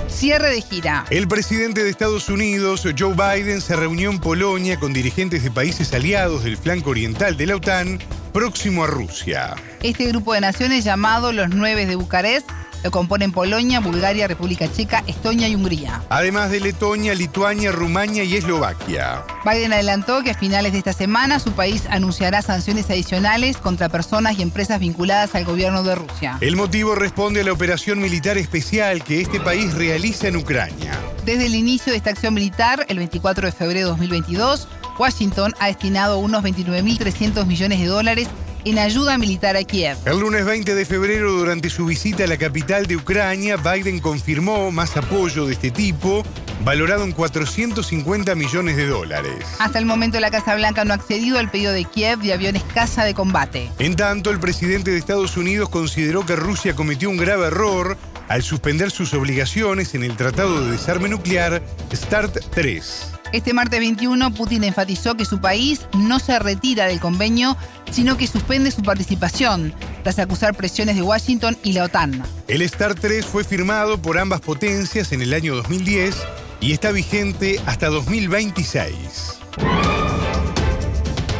Cierre 0.06 0.50
de 0.50 0.60
gira. 0.60 1.06
El 1.08 1.28
presidente 1.28 1.82
de 1.82 1.88
Estados 1.88 2.28
Unidos, 2.28 2.86
Joe 2.98 3.14
Biden, 3.14 3.62
se 3.62 3.74
reunió 3.74 4.10
en 4.10 4.20
Polonia 4.20 4.78
con 4.78 4.92
dirigentes 4.92 5.42
de 5.42 5.50
países 5.50 5.94
aliados 5.94 6.44
del 6.44 6.58
flanco 6.58 6.90
oriental 6.90 7.38
de 7.38 7.46
la 7.46 7.56
OTAN, 7.56 7.98
próximo 8.34 8.84
a 8.84 8.86
Rusia. 8.86 9.54
Este 9.82 10.06
grupo 10.08 10.34
de 10.34 10.42
naciones 10.42 10.84
llamado 10.84 11.32
los 11.32 11.48
Nueve 11.48 11.86
de 11.86 11.96
Bucarest 11.96 12.50
lo 12.84 12.90
componen 12.90 13.32
Polonia, 13.32 13.80
Bulgaria, 13.80 14.28
República 14.28 14.70
Checa, 14.70 15.02
Estonia 15.06 15.48
y 15.48 15.54
Hungría. 15.54 16.02
Además 16.10 16.50
de 16.50 16.60
Letonia, 16.60 17.14
Lituania, 17.14 17.72
Rumania 17.72 18.24
y 18.24 18.36
Eslovaquia. 18.36 19.24
Biden 19.42 19.72
adelantó 19.72 20.22
que 20.22 20.32
a 20.32 20.34
finales 20.34 20.72
de 20.72 20.78
esta 20.78 20.92
semana 20.92 21.40
su 21.40 21.52
país 21.52 21.84
anunciará 21.88 22.42
sanciones 22.42 22.90
adicionales 22.90 23.56
contra 23.56 23.88
personas 23.88 24.38
y 24.38 24.42
empresas 24.42 24.80
vinculadas 24.80 25.34
al 25.34 25.46
gobierno 25.46 25.82
de 25.82 25.94
Rusia. 25.94 26.36
El 26.42 26.56
motivo 26.56 26.94
responde 26.94 27.40
a 27.40 27.44
la 27.44 27.52
operación 27.52 28.00
militar 28.00 28.36
especial 28.36 29.02
que 29.02 29.22
este 29.22 29.40
país 29.40 29.72
realiza 29.72 30.28
en 30.28 30.36
Ucrania. 30.36 30.92
Desde 31.24 31.46
el 31.46 31.54
inicio 31.54 31.90
de 31.90 31.96
esta 31.96 32.10
acción 32.10 32.34
militar, 32.34 32.84
el 32.90 32.98
24 32.98 33.46
de 33.46 33.52
febrero 33.52 33.86
de 33.86 33.92
2022, 33.92 34.68
Washington 34.98 35.54
ha 35.58 35.68
destinado 35.68 36.18
unos 36.18 36.44
29.300 36.44 37.46
millones 37.46 37.80
de 37.80 37.86
dólares 37.86 38.28
en 38.64 38.78
ayuda 38.78 39.18
militar 39.18 39.56
a 39.56 39.64
Kiev. 39.64 39.96
El 40.04 40.20
lunes 40.20 40.44
20 40.44 40.74
de 40.74 40.84
febrero, 40.84 41.32
durante 41.32 41.70
su 41.70 41.86
visita 41.86 42.24
a 42.24 42.26
la 42.26 42.36
capital 42.36 42.86
de 42.86 42.96
Ucrania, 42.96 43.56
Biden 43.56 44.00
confirmó 44.00 44.70
más 44.70 44.96
apoyo 44.96 45.46
de 45.46 45.52
este 45.52 45.70
tipo, 45.70 46.22
valorado 46.64 47.04
en 47.04 47.12
450 47.12 48.34
millones 48.34 48.76
de 48.76 48.86
dólares. 48.86 49.44
Hasta 49.58 49.78
el 49.78 49.86
momento 49.86 50.18
la 50.20 50.30
Casa 50.30 50.54
Blanca 50.54 50.84
no 50.84 50.92
ha 50.92 50.96
accedido 50.96 51.38
al 51.38 51.50
pedido 51.50 51.72
de 51.72 51.84
Kiev 51.84 52.20
de 52.20 52.32
aviones 52.32 52.62
caza 52.74 53.04
de 53.04 53.14
combate. 53.14 53.70
En 53.78 53.96
tanto, 53.96 54.30
el 54.30 54.40
presidente 54.40 54.90
de 54.90 54.98
Estados 54.98 55.36
Unidos 55.36 55.68
consideró 55.68 56.24
que 56.24 56.36
Rusia 56.36 56.74
cometió 56.74 57.10
un 57.10 57.16
grave 57.16 57.48
error 57.48 57.96
al 58.28 58.42
suspender 58.42 58.90
sus 58.90 59.12
obligaciones 59.14 59.94
en 59.94 60.04
el 60.04 60.16
Tratado 60.16 60.64
de 60.64 60.72
Desarme 60.72 61.08
Nuclear 61.08 61.62
START 61.92 62.38
3. 62.50 63.10
Este 63.34 63.52
martes 63.52 63.80
21, 63.80 64.32
Putin 64.32 64.62
enfatizó 64.62 65.16
que 65.16 65.24
su 65.24 65.40
país 65.40 65.88
no 65.98 66.20
se 66.20 66.38
retira 66.38 66.86
del 66.86 67.00
convenio, 67.00 67.56
sino 67.90 68.16
que 68.16 68.28
suspende 68.28 68.70
su 68.70 68.82
participación, 68.82 69.74
tras 70.04 70.20
acusar 70.20 70.54
presiones 70.54 70.94
de 70.94 71.02
Washington 71.02 71.58
y 71.64 71.72
la 71.72 71.82
OTAN. 71.82 72.22
El 72.46 72.62
STAR 72.62 72.94
3 72.94 73.26
fue 73.26 73.42
firmado 73.42 74.00
por 74.00 74.20
ambas 74.20 74.40
potencias 74.40 75.10
en 75.10 75.20
el 75.20 75.34
año 75.34 75.56
2010 75.56 76.14
y 76.60 76.70
está 76.74 76.92
vigente 76.92 77.60
hasta 77.66 77.88
2026. 77.88 79.40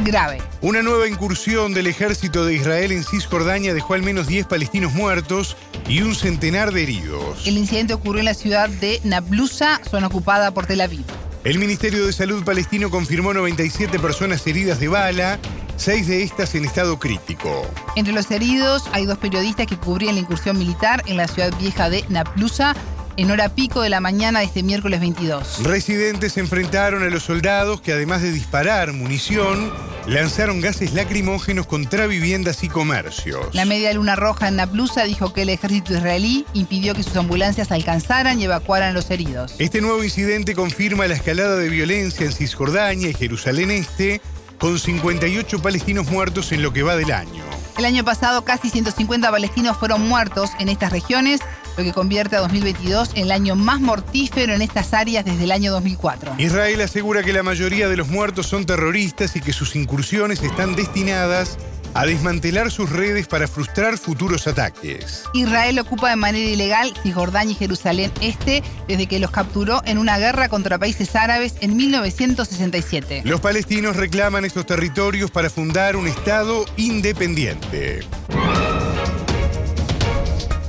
Grave. 0.04 0.42
Una 0.62 0.82
nueva 0.82 1.06
incursión 1.06 1.74
del 1.74 1.86
ejército 1.86 2.44
de 2.44 2.54
Israel 2.54 2.90
en 2.90 3.04
Cisjordania 3.04 3.72
dejó 3.72 3.94
al 3.94 4.02
menos 4.02 4.26
10 4.26 4.46
palestinos 4.46 4.92
muertos 4.94 5.56
y 5.88 6.02
un 6.02 6.16
centenar 6.16 6.72
de 6.72 6.82
heridos. 6.82 7.46
El 7.46 7.56
incidente 7.56 7.94
ocurrió 7.94 8.18
en 8.18 8.24
la 8.24 8.34
ciudad 8.34 8.68
de 8.68 9.00
Nablusa, 9.04 9.80
zona 9.88 10.08
ocupada 10.08 10.50
por 10.50 10.66
Tel 10.66 10.80
Aviv. 10.80 11.04
El 11.44 11.58
Ministerio 11.58 12.06
de 12.06 12.12
Salud 12.14 12.42
palestino 12.42 12.88
confirmó 12.88 13.34
97 13.34 13.98
personas 13.98 14.46
heridas 14.46 14.80
de 14.80 14.88
bala 14.88 15.38
seis 15.76 16.06
de 16.06 16.22
estas 16.22 16.54
en 16.54 16.64
estado 16.64 16.98
crítico. 16.98 17.66
Entre 17.96 18.14
los 18.14 18.30
heridos 18.30 18.84
hay 18.92 19.04
dos 19.04 19.18
periodistas 19.18 19.66
que 19.66 19.76
cubrían 19.76 20.14
la 20.14 20.22
incursión 20.22 20.58
militar 20.58 21.02
en 21.06 21.16
la 21.16 21.28
ciudad 21.28 21.52
vieja 21.58 21.90
de 21.90 22.04
Naplusa 22.08 22.74
en 23.16 23.30
hora 23.30 23.49
pico 23.49 23.80
de 23.80 23.88
la 23.88 24.00
mañana 24.00 24.40
de 24.40 24.47
este 24.47 24.62
miércoles 24.62 25.00
22. 25.00 25.62
Residentes 25.62 26.33
se 26.33 26.40
enfrentaron 26.40 27.02
a 27.02 27.11
los 27.11 27.23
soldados 27.23 27.80
que 27.80 27.92
además 27.92 28.23
de 28.23 28.33
disparar 28.33 28.92
munición, 28.92 29.73
lanzaron 30.06 30.61
gases 30.61 30.92
lacrimógenos 30.92 31.66
contra 31.66 32.06
viviendas 32.06 32.64
y 32.64 32.68
comercios. 32.68 33.54
La 33.54 33.64
media 33.64 33.92
luna 33.92 34.16
roja 34.16 34.49
en 34.49 34.56
Naplusa 34.56 35.04
dijo 35.04 35.33
que 35.33 35.42
el 35.42 35.49
ejército 35.49 35.94
israelí 35.94 36.44
impidió 36.54 36.94
que 36.94 37.02
sus 37.02 37.16
ambulancias 37.16 37.71
alcanzaran 37.71 38.40
y 38.40 38.44
evacuaran 38.44 38.94
los 38.94 39.11
heridos. 39.11 39.54
Este 39.59 39.80
nuevo 39.80 40.02
incidente 40.02 40.54
confirma 40.54 41.06
la 41.06 41.14
escalada 41.14 41.56
de 41.56 41.68
violencia 41.68 42.26
en 42.26 42.33
Cisjordania 42.33 43.09
y 43.09 43.14
Jerusalén 43.14 43.71
Este, 43.71 44.21
con 44.59 44.78
58 44.78 45.62
palestinos 45.62 46.11
muertos 46.11 46.52
en 46.52 46.62
lo 46.62 46.73
que 46.73 46.83
va 46.83 46.97
del 46.97 47.12
año. 47.12 47.44
El 47.76 47.85
año 47.85 48.04
pasado 48.04 48.44
casi 48.44 48.71
150 48.71 49.30
palestinos 49.30 49.76
fueron 49.76 50.09
muertos 50.09 50.50
en 50.61 50.68
estas 50.68 50.92
regiones 50.92 51.40
lo 51.76 51.85
que 51.85 51.93
convierte 51.93 52.37
a 52.37 52.40
2022 52.40 53.11
en 53.14 53.25
el 53.25 53.33
año 53.33 53.57
más 53.57 53.81
mortífero 53.81 54.54
en 54.54 54.62
estas 54.62 54.95
áreas 54.95 55.25
desde 55.25 55.45
el 55.45 55.52
año 55.52 55.73
2004. 55.73 56.35
Israel 56.38 56.81
asegura 56.81 57.23
que 57.23 57.33
la 57.33 57.43
mayoría 57.43 57.88
de 57.88 57.97
los 57.97 58.09
muertos 58.09 58.47
son 58.47 58.66
terroristas 58.66 59.37
y 59.37 59.40
que 59.40 59.52
sus 59.52 59.76
incursiones 59.76 60.43
están 60.43 60.75
destinadas 60.76 61.59
a 61.95 62.07
desmantelar 62.07 62.71
sus 62.71 62.90
redes 62.90 63.28
para 63.28 63.49
frustrar 63.49 63.99
futuros 63.99 64.47
ataques. 64.47 65.25
Israel 65.33 65.78
ocupa 65.78 66.11
de 66.11 66.16
manera 66.16 66.50
ilegal 66.50 66.93
Cisjordania 67.02 67.52
y 67.52 67.54
Jerusalén 67.54 68.12
Este 68.21 68.62
desde 68.88 69.07
que 69.07 69.21
los 69.21 69.31
capturó 69.31 69.81
en 69.85 69.99
una 69.99 70.19
guerra 70.19 70.49
contra 70.49 70.78
países 70.78 71.14
árabes 71.14 71.54
en 71.61 71.76
1967. 71.76 73.23
Los 73.25 73.40
palestinos 73.40 73.97
reclaman 73.97 74.45
estos 74.45 74.66
territorios 74.66 75.31
para 75.31 75.49
fundar 75.49 75.97
un 75.97 76.09
Estado 76.09 76.64
independiente. 76.76 78.00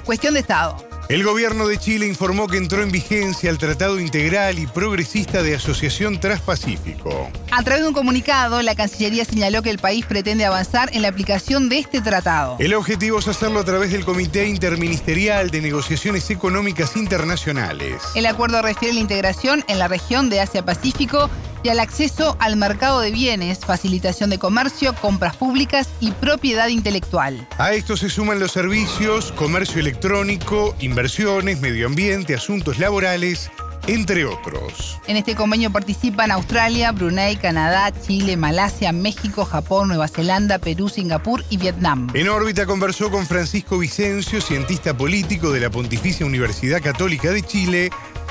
Cuestión 0.06 0.36
de 0.36 0.42
Estado. 0.42 0.95
El 1.08 1.24
gobierno 1.24 1.68
de 1.68 1.78
Chile 1.78 2.08
informó 2.08 2.48
que 2.48 2.58
entró 2.58 2.82
en 2.82 2.90
vigencia 2.90 3.52
el 3.52 3.60
Tratado 3.60 4.00
Integral 4.00 4.58
y 4.58 4.66
Progresista 4.66 5.44
de 5.44 5.54
Asociación 5.54 6.20
Transpacífico. 6.20 7.30
A 7.52 7.62
través 7.62 7.84
de 7.84 7.90
un 7.90 7.94
comunicado, 7.94 8.60
la 8.64 8.74
Cancillería 8.74 9.24
señaló 9.24 9.62
que 9.62 9.70
el 9.70 9.78
país 9.78 10.04
pretende 10.08 10.46
avanzar 10.46 10.90
en 10.94 11.04
la 11.04 11.10
aplicación 11.10 11.70
de 11.70 11.78
este 11.78 12.02
tratado. 12.02 12.56
El 12.58 12.74
objetivo 12.74 13.20
es 13.20 13.28
hacerlo 13.28 13.60
a 13.60 13.64
través 13.64 13.92
del 13.92 14.04
Comité 14.04 14.48
Interministerial 14.48 15.52
de 15.52 15.62
Negociaciones 15.62 16.28
Económicas 16.32 16.98
Internacionales. 16.98 18.02
El 18.16 18.26
acuerdo 18.26 18.64
refiere 18.64 18.92
a 18.92 18.96
la 18.96 19.02
integración 19.02 19.64
en 19.68 19.78
la 19.78 19.88
región 19.88 20.32
de 20.32 20.42
Asia-Pacífico 20.42 21.30
y 21.65 21.69
al 21.69 21.79
acceso 21.79 22.38
al 22.39 22.57
mercado 22.57 23.00
de 23.00 23.10
bienes, 23.10 23.57
facilitación 23.57 24.29
de 24.29 24.38
comercio, 24.38 24.93
compras 24.93 25.36
públicas 25.36 25.89
y 26.00 26.12
propiedad 26.12 26.67
intelectual. 26.67 27.48
A 27.57 27.74
esto 27.74 27.98
se 27.98 28.07
suman 28.07 28.39
los 28.39 28.51
servicios, 28.51 29.31
comercio 29.31 29.79
electrónico, 29.79 30.75
inversiones, 30.79 31.62
medio 31.62 31.88
ambiente, 31.88 32.36
asuntos 32.36 32.77
laborales, 32.77 33.50
entre 33.88 34.25
otros. 34.25 35.00
En 35.07 35.17
este 35.17 35.34
convenio 35.34 35.72
participan 35.72 36.29
Australia, 36.29 36.91
Brunei, 36.91 37.36
Canadá, 37.36 37.91
Chile, 37.91 38.38
Malasia, 38.38 38.91
México, 38.91 39.43
Japón, 39.43 39.88
Nueva 39.88 40.07
Zelanda, 40.07 40.60
Perú, 40.60 40.88
Singapur 40.88 41.43
y 41.50 41.57
Vietnam. 41.57 42.12
En 42.13 42.29
órbita 42.29 42.67
conversó 42.67 43.10
con 43.10 43.25
Francisco 43.25 43.79
Vicencio, 43.79 44.39
cientista 44.39 44.95
político 44.95 45.51
de 45.51 45.62
la 45.62 45.72
Pontificia 45.72 46.27
Universidad 46.27 46.79
Católica 46.79 47.31
de 47.31 47.41
Chile, 47.41 47.89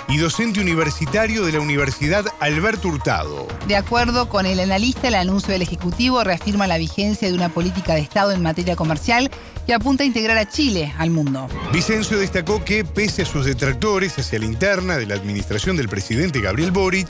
y 0.09 0.19
docente 0.19 0.61
universitario 0.61 1.45
de 1.45 1.53
la 1.53 1.61
Universidad 1.61 2.27
Alberto 2.41 2.89
Hurtado. 2.89 3.47
De 3.67 3.77
acuerdo 3.77 4.29
con 4.29 4.47
el 4.47 4.61
analista, 4.61 5.09
el 5.09 5.15
anuncio 5.15 5.53
del 5.53 5.63
Ejecutivo 5.63 6.25
reafirma 6.25 6.67
la 6.67 6.79
vigencia 6.79 7.29
de 7.29 7.35
una 7.35 7.49
política 7.49 7.95
de 7.95 8.01
Estado 8.01 8.33
en 8.33 8.43
materia 8.43 8.77
comercial 8.77 9.31
que 9.67 9.75
apunta 9.75 10.05
a 10.05 10.07
integrar 10.07 10.37
a 10.37 10.49
Chile 10.49 10.93
al 10.99 11.11
mundo. 11.11 11.49
Vicencio 11.73 12.19
destacó 12.19 12.65
que, 12.65 12.85
pese 12.85 13.23
a 13.23 13.27
sus 13.27 13.47
detractores 13.47 14.19
hacia 14.19 14.39
la 14.39 14.45
interna 14.45 14.97
de 14.97 15.07
la 15.07 15.15
administración 15.15 15.77
del 15.77 15.89
presidente 15.89 16.41
Gabriel 16.41 16.71
Boric, 16.71 17.09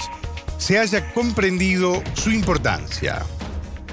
se 0.59 0.79
haya 0.79 1.13
comprendido 1.13 2.03
su 2.15 2.31
importancia. 2.31 3.25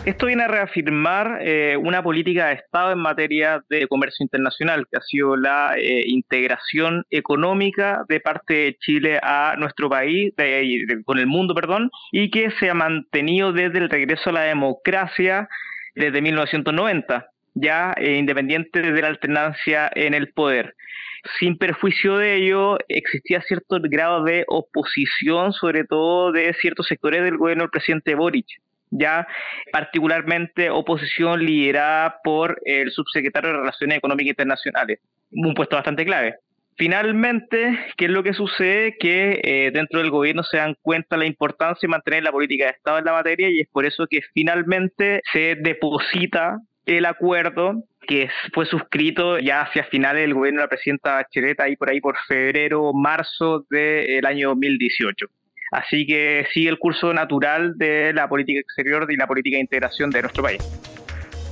Esto 0.03 0.25
viene 0.25 0.45
a 0.45 0.47
reafirmar 0.47 1.41
eh, 1.41 1.77
una 1.77 2.01
política 2.01 2.47
de 2.47 2.53
Estado 2.55 2.91
en 2.91 2.97
materia 2.97 3.63
de 3.69 3.85
comercio 3.87 4.23
internacional, 4.23 4.87
que 4.89 4.97
ha 4.97 5.01
sido 5.01 5.37
la 5.37 5.75
eh, 5.77 6.01
integración 6.07 7.05
económica 7.11 8.03
de 8.09 8.19
parte 8.19 8.53
de 8.55 8.77
Chile 8.79 9.19
a 9.21 9.53
nuestro 9.59 9.91
país, 9.91 10.33
con 11.05 11.19
el 11.19 11.27
mundo, 11.27 11.53
perdón, 11.53 11.91
y 12.11 12.31
que 12.31 12.49
se 12.59 12.71
ha 12.71 12.73
mantenido 12.73 13.53
desde 13.53 13.77
el 13.77 13.91
regreso 13.91 14.31
a 14.31 14.33
la 14.33 14.41
democracia 14.41 15.47
desde 15.93 16.19
1990, 16.19 17.27
ya 17.53 17.93
eh, 17.95 18.15
independiente 18.15 18.81
de 18.81 19.01
la 19.03 19.07
alternancia 19.07 19.91
en 19.93 20.15
el 20.15 20.33
poder. 20.33 20.73
Sin 21.37 21.59
perjuicio 21.59 22.17
de 22.17 22.37
ello, 22.37 22.79
existía 22.87 23.43
cierto 23.43 23.77
grado 23.79 24.23
de 24.23 24.45
oposición, 24.47 25.53
sobre 25.53 25.83
todo 25.83 26.31
de 26.31 26.55
ciertos 26.55 26.87
sectores 26.87 27.23
del 27.23 27.37
gobierno 27.37 27.65
del 27.65 27.69
presidente 27.69 28.15
Boric 28.15 28.47
ya 28.91 29.27
particularmente 29.71 30.69
oposición 30.69 31.43
liderada 31.43 32.17
por 32.23 32.61
el 32.65 32.91
subsecretario 32.91 33.51
de 33.51 33.57
Relaciones 33.57 33.97
Económicas 33.97 34.29
Internacionales, 34.29 34.99
un 35.31 35.53
puesto 35.53 35.75
bastante 35.77 36.05
clave. 36.05 36.35
Finalmente, 36.77 37.77
¿qué 37.97 38.05
es 38.05 38.11
lo 38.11 38.23
que 38.23 38.33
sucede? 38.33 38.97
Que 38.97 39.39
eh, 39.43 39.71
dentro 39.71 39.99
del 39.99 40.09
gobierno 40.09 40.43
se 40.43 40.57
dan 40.57 40.75
cuenta 40.81 41.17
la 41.17 41.25
importancia 41.25 41.85
de 41.87 41.91
mantener 41.91 42.23
la 42.23 42.31
política 42.31 42.65
de 42.65 42.71
Estado 42.71 42.97
en 42.97 43.05
la 43.05 43.13
materia 43.13 43.49
y 43.49 43.59
es 43.59 43.67
por 43.67 43.85
eso 43.85 44.07
que 44.07 44.21
finalmente 44.33 45.21
se 45.31 45.55
deposita 45.55 46.59
el 46.85 47.05
acuerdo 47.05 47.83
que 48.07 48.29
fue 48.53 48.65
suscrito 48.65 49.37
ya 49.37 49.61
hacia 49.61 49.83
finales 49.85 50.23
del 50.23 50.33
gobierno 50.33 50.59
de 50.61 50.65
la 50.65 50.69
presidenta 50.69 51.13
Bachelet, 51.15 51.59
ahí 51.59 51.75
por 51.75 51.89
ahí 51.89 52.01
por 52.01 52.17
febrero, 52.27 52.91
marzo 52.93 53.65
del 53.69 54.25
año 54.25 54.49
2018. 54.49 55.27
Así 55.71 56.05
que 56.05 56.45
sigue 56.53 56.69
el 56.69 56.77
curso 56.77 57.13
natural 57.13 57.77
de 57.77 58.13
la 58.13 58.27
política 58.27 58.59
exterior 58.59 59.07
y 59.09 59.15
la 59.15 59.25
política 59.25 59.55
de 59.55 59.61
integración 59.61 60.09
de 60.09 60.21
nuestro 60.21 60.43
país. 60.43 60.61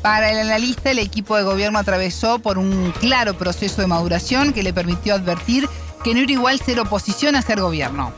Para 0.03 0.31
el 0.31 0.39
analista, 0.39 0.91
el 0.91 0.99
equipo 0.99 1.35
de 1.35 1.43
gobierno 1.43 1.79
atravesó 1.79 2.39
por 2.39 2.57
un 2.57 2.91
claro 2.99 3.33
proceso 3.33 3.81
de 3.81 3.87
maduración 3.87 4.53
que 4.53 4.63
le 4.63 4.73
permitió 4.73 5.15
advertir 5.15 5.65
que 6.03 6.13
no 6.13 6.21
era 6.21 6.31
igual 6.31 6.57
ser 6.59 6.79
oposición 6.79 7.35
a 7.35 7.41
ser 7.41 7.59
gobierno. 7.59 8.13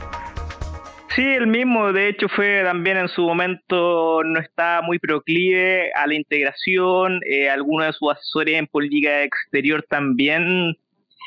Sí, 1.16 1.24
el 1.24 1.48
mismo, 1.48 1.92
de 1.92 2.08
hecho, 2.08 2.28
fue 2.30 2.62
también 2.64 2.98
en 2.98 3.10
su 3.10 3.24
momento, 3.24 4.24
no 4.24 4.40
está 4.40 4.82
muy 4.82 4.98
proclive 4.98 5.92
a 5.94 6.08
la 6.08 6.14
integración, 6.14 7.20
eh, 7.30 7.50
algunos 7.50 7.88
de 7.88 7.94
sus 7.94 8.14
asesores 8.14 8.56
en 8.56 8.68
política 8.68 9.24
exterior 9.24 9.86
también 9.90 10.78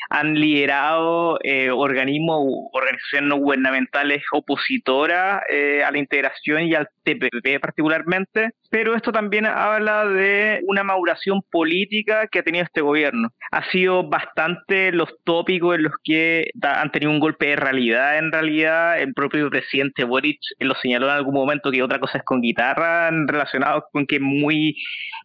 han 0.09 0.35
liderado 0.35 1.39
eh, 1.43 1.71
organismos 1.71 2.39
u 2.41 2.69
organizaciones 2.73 3.29
no 3.29 3.37
gubernamentales 3.37 4.23
opositoras 4.31 5.41
eh, 5.49 5.83
a 5.83 5.91
la 5.91 5.97
integración 5.97 6.63
y 6.63 6.75
al 6.75 6.89
TPP 7.03 7.59
particularmente, 7.59 8.51
pero 8.69 8.95
esto 8.95 9.11
también 9.11 9.45
habla 9.45 10.05
de 10.05 10.61
una 10.67 10.83
maduración 10.83 11.41
política 11.51 12.27
que 12.27 12.39
ha 12.39 12.43
tenido 12.43 12.65
este 12.65 12.81
gobierno. 12.81 13.29
Ha 13.51 13.69
sido 13.71 14.07
bastante 14.07 14.91
los 14.91 15.09
tópicos 15.23 15.75
en 15.75 15.83
los 15.83 15.93
que 16.03 16.49
han 16.61 16.91
tenido 16.91 17.11
un 17.11 17.19
golpe 17.19 17.47
de 17.47 17.55
realidad. 17.55 18.17
En 18.17 18.31
realidad, 18.31 18.99
el 18.99 19.13
propio 19.13 19.49
presidente 19.49 20.03
Boric 20.03 20.39
lo 20.59 20.75
señaló 20.75 21.07
en 21.07 21.13
algún 21.13 21.35
momento 21.35 21.71
que 21.71 21.83
otra 21.83 21.99
cosa 21.99 22.17
es 22.17 22.23
con 22.23 22.41
guitarra, 22.41 23.09
relacionado 23.27 23.85
con 23.91 24.05
que 24.05 24.19
muy 24.19 24.75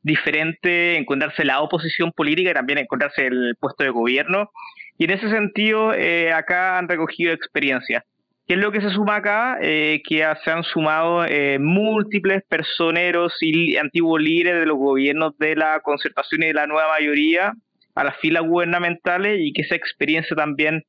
diferente 0.02 0.96
encontrarse 0.96 1.44
la 1.44 1.60
oposición 1.60 2.12
política 2.12 2.50
y 2.50 2.54
también 2.54 2.78
encontrarse 2.78 3.26
el 3.26 3.56
puesto 3.58 3.84
de 3.84 3.90
gobierno. 3.90 4.50
Y 4.98 5.04
en 5.04 5.10
ese 5.10 5.30
sentido, 5.30 5.94
eh, 5.94 6.32
acá 6.32 6.78
han 6.78 6.88
recogido 6.88 7.32
experiencias. 7.32 8.04
¿Qué 8.46 8.54
es 8.54 8.60
lo 8.60 8.72
que 8.72 8.80
se 8.80 8.90
suma 8.90 9.16
acá? 9.16 9.58
Eh, 9.62 10.02
que 10.04 10.26
se 10.44 10.50
han 10.50 10.64
sumado 10.64 11.24
eh, 11.24 11.58
múltiples 11.60 12.42
personeros 12.48 13.32
y 13.40 13.76
antiguos 13.76 14.20
líderes 14.20 14.60
de 14.60 14.66
los 14.66 14.76
gobiernos 14.76 15.38
de 15.38 15.54
la 15.54 15.78
concertación 15.80 16.42
y 16.42 16.46
de 16.46 16.54
la 16.54 16.66
nueva 16.66 16.88
mayoría 16.88 17.52
a 17.94 18.04
las 18.04 18.16
filas 18.16 18.42
gubernamentales 18.42 19.38
y 19.40 19.52
que 19.52 19.62
esa 19.62 19.76
experiencia 19.76 20.34
también 20.34 20.82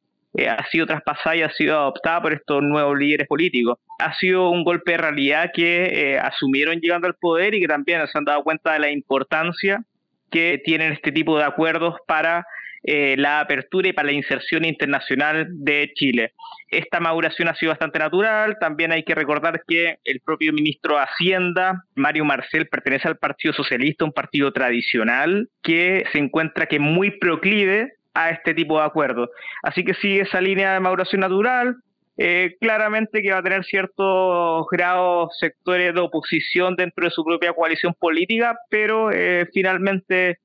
ha 0.48 0.66
sido 0.70 0.86
traspasada 0.86 1.36
y 1.36 1.42
ha 1.42 1.52
sido 1.52 1.78
adoptada 1.78 2.22
por 2.22 2.34
estos 2.34 2.64
nuevos 2.64 2.98
líderes 2.98 3.28
políticos. 3.28 3.78
Ha 4.00 4.14
sido 4.16 4.50
un 4.50 4.64
golpe 4.64 4.94
de 4.94 4.98
realidad 4.98 5.52
que 5.54 6.20
asumieron 6.22 6.80
llegando 6.80 7.08
al 7.08 7.16
poder 7.16 7.54
y 7.54 7.62
que 7.62 7.68
también 7.68 8.06
se 8.08 8.18
han 8.18 8.26
dado 8.26 8.44
cuenta 8.44 8.74
de 8.74 8.80
la 8.80 8.92
importancia 8.92 9.84
que 10.32 10.62
tienen 10.64 10.94
este 10.94 11.12
tipo 11.12 11.38
de 11.38 11.44
acuerdos 11.44 11.96
para 12.08 12.46
eh, 12.84 13.16
la 13.16 13.42
apertura 13.42 13.90
y 13.90 13.94
para 13.94 14.08
la 14.08 14.14
inserción 14.14 14.66
internacional 14.66 15.46
de 15.50 15.92
Chile. 15.94 16.34
Esta 16.68 17.00
maduración 17.00 17.48
ha 17.48 17.56
sido 17.56 17.72
bastante 17.72 18.00
natural. 18.00 18.58
También 18.60 18.92
hay 18.92 19.04
que 19.04 19.14
recordar 19.14 19.62
que 19.68 20.00
el 20.04 20.20
propio 20.22 20.52
ministro 20.52 20.96
de 20.96 21.04
Hacienda, 21.04 21.84
Mario 21.94 22.26
Marcel, 22.26 22.68
pertenece 22.68 23.08
al 23.08 23.18
Partido 23.18 23.54
Socialista, 23.54 24.06
un 24.06 24.14
partido 24.14 24.52
tradicional 24.52 25.50
que 25.62 26.06
se 26.12 26.18
encuentra 26.18 26.66
que 26.66 26.80
muy 26.80 27.12
proclive 27.12 27.94
a 28.14 28.30
este 28.32 28.54
tipo 28.54 28.78
de 28.78 28.86
acuerdos. 28.86 29.30
Así 29.64 29.84
que 29.84 29.94
sigue 29.96 30.22
esa 30.22 30.42
línea 30.42 30.74
de 30.74 30.80
maduración 30.80 31.22
natural. 31.22 31.78
eh, 32.18 32.56
claramente 32.60 33.22
que 33.22 33.32
va 33.32 33.40
a 33.40 33.44
tener 33.44 33.64
ciertos 33.64 34.68
grados 34.70 35.32
sectores 35.40 35.94
de 35.94 36.02
oposición 36.02 36.76
dentro 36.76 37.06
de 37.06 37.12
su 37.12 37.24
propia 37.24 37.54
coalición 37.54 37.96
política, 37.98 38.56
pero 38.70 39.12
eh, 39.12 39.48
finalmente 39.54 40.38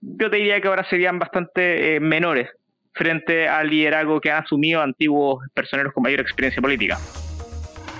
yo 0.00 0.30
te 0.30 0.36
diría 0.36 0.60
que 0.60 0.68
ahora 0.68 0.88
serían 0.88 1.18
bastante 1.18 1.96
eh, 1.96 2.00
menores 2.00 2.48
frente 2.92 3.48
al 3.48 3.70
liderazgo 3.70 4.20
que 4.20 4.30
han 4.30 4.44
asumido 4.44 4.82
antiguos 4.82 5.44
personeros 5.54 5.92
con 5.92 6.02
mayor 6.02 6.20
experiencia 6.20 6.60
política. 6.60 6.98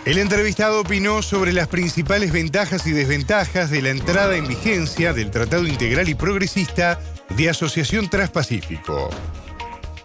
El 0.06 0.18
entrevistado 0.18 0.80
opinó 0.80 1.20
sobre 1.20 1.52
las 1.52 1.68
principales 1.68 2.32
ventajas 2.32 2.86
y 2.86 2.92
desventajas 2.92 3.70
de 3.70 3.82
la 3.82 3.90
entrada 3.90 4.36
en 4.36 4.48
vigencia 4.48 5.12
del 5.12 5.30
Tratado 5.30 5.66
Integral 5.66 6.08
y 6.08 6.14
Progresista 6.14 6.98
de 7.36 7.48
Asociación 7.48 8.08
Transpacífico. 8.08 9.10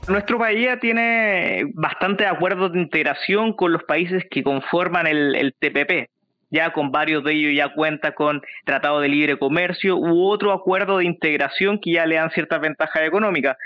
Nuestro 0.08 0.38
país 0.38 0.68
tiene 0.82 1.66
bastantes 1.74 2.28
acuerdos 2.28 2.74
de 2.74 2.80
integración 2.80 3.54
con 3.54 3.72
los 3.72 3.84
países 3.84 4.24
que 4.30 4.44
conforman 4.44 5.08
el, 5.08 5.56
TPP. 5.60 6.10
Ya 6.52 6.72
con 6.72 6.92
varios 6.92 7.24
de 7.24 7.34
ellos 7.34 7.54
ya 7.56 7.74
cuenta 7.74 8.14
con 8.14 8.42
tratado 8.66 9.02
de 9.02 9.10
libre 9.10 9.38
comercio 9.40 9.98
u 9.98 10.28
otro 10.28 10.54
acuerdo 10.54 11.00
de 11.00 11.06
integración 11.06 11.80
que 11.82 11.94
ya 11.94 12.06
le 12.06 12.16
dan 12.16 12.30
ciertas 12.30 12.62
ventajas 12.62 13.02
económicas. 13.02 13.58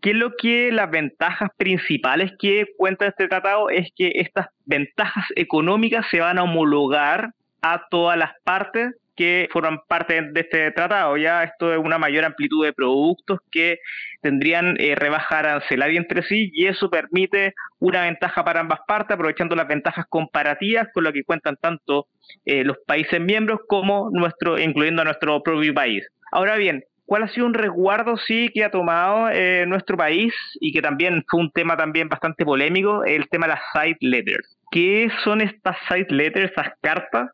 ¿Qué 0.00 0.10
es 0.10 0.16
lo 0.16 0.32
que 0.36 0.72
las 0.72 0.90
ventajas 0.90 1.50
principales 1.56 2.32
que 2.38 2.66
cuenta 2.76 3.06
este 3.06 3.28
tratado? 3.28 3.70
Es 3.70 3.88
que 3.96 4.12
estas 4.16 4.48
ventajas 4.66 5.24
económicas 5.36 6.04
se 6.10 6.20
van 6.20 6.38
a 6.38 6.42
homologar 6.42 7.30
a 7.62 7.86
todas 7.88 8.18
las 8.18 8.32
partes 8.42 8.92
que 9.16 9.48
forman 9.52 9.80
parte 9.88 10.20
de 10.20 10.40
este 10.40 10.70
tratado. 10.72 11.16
Ya 11.16 11.44
esto 11.44 11.72
es 11.72 11.78
una 11.78 11.98
mayor 11.98 12.24
amplitud 12.24 12.64
de 12.64 12.72
productos 12.72 13.40
que 13.50 13.78
tendrían 14.20 14.76
eh, 14.78 14.94
rebaja 14.94 15.38
arancelaria 15.38 15.98
entre 15.98 16.22
sí 16.22 16.50
y 16.52 16.66
eso 16.66 16.90
permite 16.90 17.54
una 17.78 18.02
ventaja 18.02 18.44
para 18.44 18.60
ambas 18.60 18.80
partes, 18.86 19.14
aprovechando 19.14 19.54
las 19.54 19.68
ventajas 19.68 20.06
comparativas 20.08 20.88
con 20.92 21.04
lo 21.04 21.12
que 21.12 21.24
cuentan 21.24 21.56
tanto 21.60 22.06
eh, 22.44 22.64
los 22.64 22.78
países 22.86 23.20
miembros 23.20 23.60
como 23.68 24.10
nuestro, 24.12 24.58
incluyendo 24.58 25.02
a 25.02 25.04
nuestro 25.04 25.42
propio 25.42 25.74
país. 25.74 26.06
Ahora 26.32 26.56
bien, 26.56 26.82
¿cuál 27.06 27.22
ha 27.22 27.28
sido 27.28 27.46
un 27.46 27.54
resguardo 27.54 28.16
sí 28.16 28.50
que 28.52 28.64
ha 28.64 28.70
tomado 28.70 29.28
eh, 29.30 29.66
nuestro 29.66 29.96
país 29.96 30.32
y 30.60 30.72
que 30.72 30.82
también 30.82 31.24
fue 31.28 31.40
un 31.40 31.50
tema 31.50 31.76
también 31.76 32.08
bastante 32.08 32.44
polémico, 32.44 33.04
el 33.04 33.28
tema 33.28 33.46
de 33.46 33.54
las 33.54 33.62
side 33.72 33.98
letters? 34.00 34.56
¿Qué 34.70 35.08
son 35.22 35.40
estas 35.40 35.76
side 35.88 36.08
letters, 36.10 36.50
estas 36.50 36.72
cartas? 36.80 37.30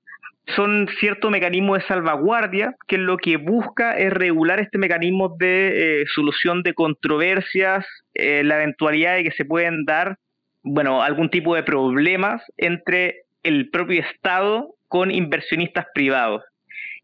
Son 0.56 0.88
cierto 0.98 1.30
mecanismo 1.30 1.74
de 1.74 1.82
salvaguardia 1.82 2.74
que 2.86 2.98
lo 2.98 3.16
que 3.16 3.36
busca 3.36 3.96
es 3.96 4.12
regular 4.12 4.60
este 4.60 4.78
mecanismo 4.78 5.36
de 5.38 6.02
eh, 6.02 6.04
solución 6.14 6.62
de 6.62 6.74
controversias, 6.74 7.86
eh, 8.14 8.42
la 8.44 8.56
eventualidad 8.56 9.16
de 9.16 9.24
que 9.24 9.32
se 9.32 9.44
pueden 9.44 9.84
dar, 9.84 10.18
bueno, 10.62 11.02
algún 11.02 11.30
tipo 11.30 11.54
de 11.54 11.62
problemas 11.62 12.42
entre 12.56 13.22
el 13.42 13.70
propio 13.70 14.02
Estado 14.02 14.74
con 14.88 15.10
inversionistas 15.10 15.86
privados. 15.94 16.42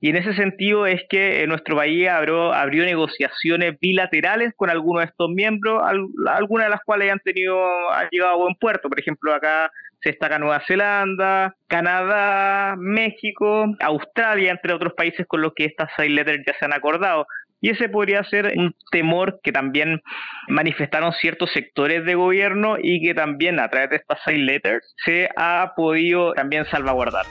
Y 0.01 0.11
en 0.11 0.17
ese 0.17 0.35
sentido 0.35 0.87
es 0.87 1.03
que 1.09 1.43
eh, 1.43 1.47
nuestro 1.47 1.77
país 1.77 2.09
abrió, 2.09 2.53
abrió 2.53 2.85
negociaciones 2.85 3.79
bilaterales 3.81 4.53
con 4.55 4.69
algunos 4.69 5.03
de 5.03 5.07
estos 5.07 5.31
miembros, 5.31 5.83
algunas 6.29 6.67
de 6.67 6.71
las 6.71 6.81
cuales 6.85 7.11
han 7.11 7.21
tenido, 7.21 7.59
han 7.91 8.09
llegado 8.11 8.33
a 8.33 8.37
buen 8.37 8.55
puerto. 8.57 8.89
Por 8.89 9.01
ejemplo, 9.01 9.33
acá 9.33 9.71
se 10.01 10.11
destaca 10.11 10.39
Nueva 10.39 10.63
Zelanda, 10.67 11.55
Canadá, 11.69 12.77
México, 12.79 13.67
Australia, 13.81 14.53
entre 14.53 14.75
otros 14.75 14.93
países 14.95 15.27
con 15.27 15.41
los 15.43 15.53
que 15.55 15.65
estas 15.65 15.91
side 15.97 16.11
letters 16.11 16.45
ya 16.47 16.55
se 16.59 16.65
han 16.65 16.73
acordado. 16.73 17.27
Y 17.61 17.71
ese 17.71 17.89
podría 17.89 18.23
ser 18.25 18.53
un 18.57 18.75
temor 18.91 19.41
que 19.43 19.51
también 19.51 20.01
manifestaron 20.49 21.13
ciertos 21.15 21.51
sectores 21.53 22.05
de 22.05 22.15
gobierno 22.15 22.77
y 22.81 23.03
que 23.03 23.15
también 23.15 23.59
a 23.59 23.69
través 23.69 23.91
de 23.91 23.97
estas 23.97 24.19
side 24.25 24.39
letters 24.39 24.95
se 25.05 25.29
ha 25.37 25.73
podido 25.75 26.35
también 26.35 26.67
salvaguardar. 26.67 27.25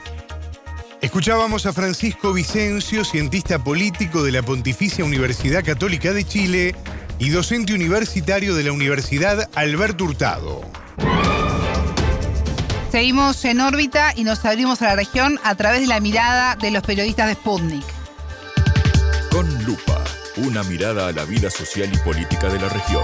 Escuchábamos 1.00 1.66
a 1.66 1.72
Francisco 1.72 2.32
Vicencio, 2.32 3.04
cientista 3.04 3.62
político 3.62 4.24
de 4.24 4.32
la 4.32 4.42
Pontificia 4.42 5.04
Universidad 5.04 5.64
Católica 5.64 6.12
de 6.12 6.24
Chile 6.24 6.74
y 7.18 7.30
docente 7.30 7.74
universitario 7.74 8.54
de 8.54 8.64
la 8.64 8.72
Universidad 8.72 9.48
Alberto 9.54 10.04
Hurtado. 10.04 10.62
Seguimos 12.96 13.44
en 13.44 13.60
órbita 13.60 14.14
y 14.16 14.24
nos 14.24 14.42
abrimos 14.46 14.80
a 14.80 14.86
la 14.86 14.96
región 14.96 15.38
a 15.44 15.54
través 15.54 15.82
de 15.82 15.86
la 15.86 16.00
mirada 16.00 16.56
de 16.56 16.70
los 16.70 16.82
periodistas 16.82 17.28
de 17.28 17.34
Sputnik. 17.34 17.84
Con 19.30 19.46
lupa, 19.66 20.02
una 20.38 20.62
mirada 20.62 21.08
a 21.08 21.12
la 21.12 21.26
vida 21.26 21.50
social 21.50 21.90
y 21.92 21.98
política 21.98 22.48
de 22.48 22.58
la 22.58 22.70
región. 22.70 23.02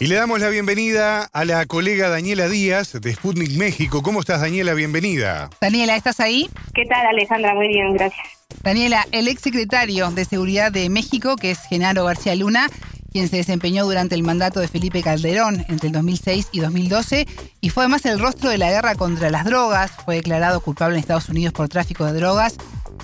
Y 0.00 0.06
le 0.08 0.16
damos 0.16 0.38
la 0.38 0.50
bienvenida 0.50 1.30
a 1.32 1.44
la 1.46 1.64
colega 1.64 2.10
Daniela 2.10 2.46
Díaz 2.50 2.92
de 2.92 3.14
Sputnik 3.14 3.52
México. 3.52 4.02
¿Cómo 4.02 4.20
estás, 4.20 4.42
Daniela? 4.42 4.74
Bienvenida. 4.74 5.48
Daniela, 5.62 5.96
¿estás 5.96 6.20
ahí? 6.20 6.50
¿Qué 6.74 6.84
tal, 6.84 7.06
Alejandra? 7.06 7.54
Muy 7.54 7.68
bien, 7.68 7.94
gracias. 7.94 8.26
Daniela, 8.62 9.06
el 9.12 9.28
ex 9.28 9.40
secretario 9.40 10.10
de 10.10 10.24
Seguridad 10.24 10.70
de 10.70 10.90
México, 10.90 11.36
que 11.36 11.52
es 11.52 11.60
Genaro 11.68 12.04
García 12.04 12.34
Luna, 12.34 12.68
quien 13.12 13.28
se 13.28 13.36
desempeñó 13.36 13.84
durante 13.84 14.14
el 14.14 14.22
mandato 14.22 14.60
de 14.60 14.68
Felipe 14.68 15.02
Calderón 15.02 15.64
entre 15.68 15.88
el 15.88 15.92
2006 15.92 16.48
y 16.52 16.60
2012 16.60 17.26
y 17.60 17.70
fue 17.70 17.84
además 17.84 18.04
el 18.06 18.18
rostro 18.18 18.50
de 18.50 18.58
la 18.58 18.70
guerra 18.70 18.94
contra 18.94 19.30
las 19.30 19.44
drogas, 19.44 19.92
fue 20.04 20.16
declarado 20.16 20.60
culpable 20.60 20.96
en 20.96 21.00
Estados 21.00 21.28
Unidos 21.28 21.52
por 21.52 21.68
tráfico 21.68 22.04
de 22.04 22.12
drogas, 22.12 22.56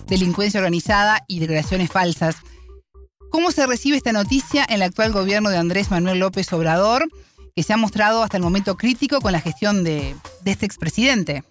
delincuencia 0.07 0.61
organizada 0.61 1.25
y 1.29 1.41
declaraciones 1.41 1.91
falsas. 1.91 2.37
¿Cómo 3.31 3.51
se 3.51 3.67
recibe 3.67 3.97
esta 3.97 4.13
noticia 4.13 4.65
en 4.69 4.77
el 4.77 4.83
actual 4.83 5.13
gobierno 5.13 5.51
de 5.51 5.57
Andrés 5.57 5.91
Manuel 5.91 6.21
López 6.21 6.53
Obrador, 6.53 7.09
que 7.57 7.63
se 7.63 7.73
ha 7.73 7.77
mostrado 7.77 8.23
hasta 8.23 8.37
el 8.37 8.43
momento 8.43 8.77
crítico 8.77 9.21
con 9.21 9.33
la 9.33 9.41
gestión 9.41 9.85
de, 9.85 10.15
de 10.43 10.51
este 10.51 10.67
expresidente? 10.67 11.43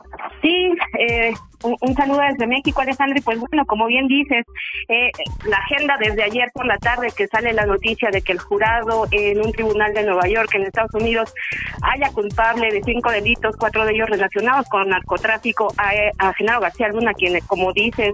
Sí, 0.41 0.69
eh, 0.99 1.33
un, 1.63 1.95
saludo 1.95 2.19
desde 2.29 2.47
México, 2.47 2.81
Alejandro. 2.81 3.17
Y 3.17 3.21
pues 3.21 3.39
bueno, 3.39 3.65
como 3.65 3.87
bien 3.87 4.07
dices, 4.07 4.45
eh, 4.89 5.11
la 5.47 5.57
agenda 5.57 5.97
desde 5.99 6.23
ayer 6.23 6.51
por 6.53 6.65
la 6.65 6.77
tarde 6.77 7.07
que 7.15 7.27
sale 7.27 7.53
la 7.53 7.65
noticia 7.65 8.09
de 8.11 8.21
que 8.21 8.33
el 8.33 8.39
jurado 8.39 9.07
en 9.11 9.39
un 9.39 9.51
tribunal 9.51 9.93
de 9.93 10.03
Nueva 10.03 10.27
York, 10.27 10.49
en 10.53 10.63
Estados 10.63 10.93
Unidos, 10.93 11.33
haya 11.81 12.11
culpable 12.11 12.69
de 12.69 12.83
cinco 12.83 13.11
delitos, 13.11 13.55
cuatro 13.57 13.85
de 13.85 13.93
ellos 13.93 14.09
relacionados 14.09 14.67
con 14.67 14.89
narcotráfico, 14.89 15.73
a, 15.77 16.33
Genaro 16.33 16.61
García 16.61 16.89
Luna, 16.89 17.13
quien, 17.13 17.39
como 17.47 17.71
dices, 17.73 18.13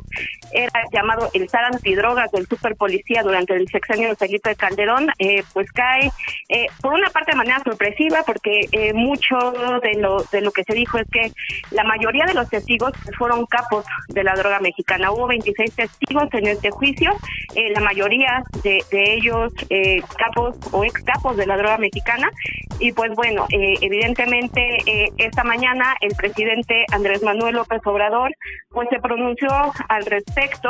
era 0.52 0.82
llamado 0.92 1.30
el 1.34 1.50
zar 1.50 1.66
antidrogas 1.66 2.32
del 2.32 2.46
superpolicía 2.48 3.24
durante 3.24 3.56
el 3.56 3.68
sexenio 3.68 4.10
de 4.10 4.16
Felipe 4.16 4.56
Calderón, 4.56 5.08
eh, 5.18 5.44
pues 5.54 5.72
cae 5.72 6.12
eh, 6.50 6.68
por 6.82 6.94
una 6.94 7.10
parte 7.10 7.32
de 7.32 7.38
manera 7.38 7.60
sorpresiva, 7.64 8.24
porque 8.26 8.68
mucho 8.94 9.38
de 9.82 9.94
lo, 10.00 10.24
de 10.32 10.42
lo 10.42 10.52
que 10.52 10.64
se 10.64 10.74
dijo 10.74 10.98
es 10.98 11.08
que 11.10 11.32
la 11.72 11.84
mayoría 11.84 12.26
de 12.26 12.34
los 12.34 12.50
testigos 12.50 12.69
fueron 13.18 13.46
capos 13.46 13.86
de 14.10 14.24
la 14.24 14.36
droga 14.36 14.60
mexicana. 14.60 15.12
Hubo 15.12 15.28
26 15.28 15.74
testigos 15.74 16.28
en 16.34 16.48
este 16.48 16.70
juicio, 16.70 17.12
eh, 17.56 17.72
la 17.74 17.82
mayoría 17.82 18.44
de, 18.64 18.84
ellos 18.92 19.52
eh, 19.70 20.02
capos 20.18 20.56
o 20.72 20.84
ex 20.84 21.02
capos 21.04 21.38
de 21.38 21.46
la 21.46 21.58
droga 21.58 21.78
mexicana. 21.78 22.30
Y 22.80 22.92
pues 22.94 23.12
bueno, 23.16 23.46
eh, 23.50 23.76
evidentemente 23.82 24.62
esta 25.18 25.44
mañana 25.44 25.96
el 26.02 26.16
presidente 26.16 26.86
Andrés 26.92 27.22
Manuel 27.24 27.56
López 27.56 27.82
Obrador 27.86 28.32
pues 28.70 28.88
se 28.90 29.00
pronunció 29.00 29.50
al 29.90 30.06
respecto, 30.06 30.70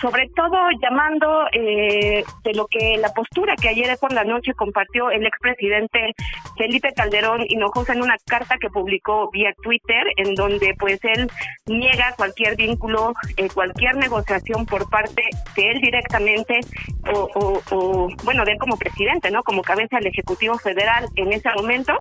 sobre 0.00 0.28
todo 0.34 0.56
llamando 0.80 1.44
de 1.52 2.52
lo 2.54 2.66
que 2.66 2.96
la 2.98 3.12
postura 3.12 3.54
que 3.60 3.68
ayer 3.68 3.96
por 4.00 4.12
la 4.12 4.24
noche 4.24 4.54
compartió 4.54 5.10
el 5.10 5.26
expresidente 5.26 6.14
Felipe 6.56 6.92
Calderón 6.94 7.44
Hinojosa 7.48 7.92
en 7.92 8.02
una 8.02 8.16
carta 8.26 8.56
que 8.58 8.68
publicó 8.68 9.30
vía 9.30 9.52
Twitter, 9.62 10.04
en 10.16 10.34
donde 10.34 10.74
pues 10.78 10.98
él 11.02 11.30
niega 11.66 12.14
cualquier 12.16 12.56
vínculo, 12.56 13.12
eh, 13.36 13.48
cualquier 13.52 13.96
negociación 13.96 14.66
por 14.66 14.88
parte 14.88 15.22
de 15.56 15.70
él 15.70 15.80
directamente 15.80 16.60
o, 17.12 17.60
o, 17.70 18.08
bueno, 18.24 18.44
de 18.44 18.52
él 18.52 18.58
como 18.58 18.76
presidente, 18.76 19.30
¿no? 19.30 19.42
Como 19.42 19.62
cabeza 19.62 19.96
del 19.96 20.06
Ejecutivo 20.06 20.58
Federal 20.58 21.03
en 21.16 21.32
ese 21.32 21.48
momento. 21.56 21.98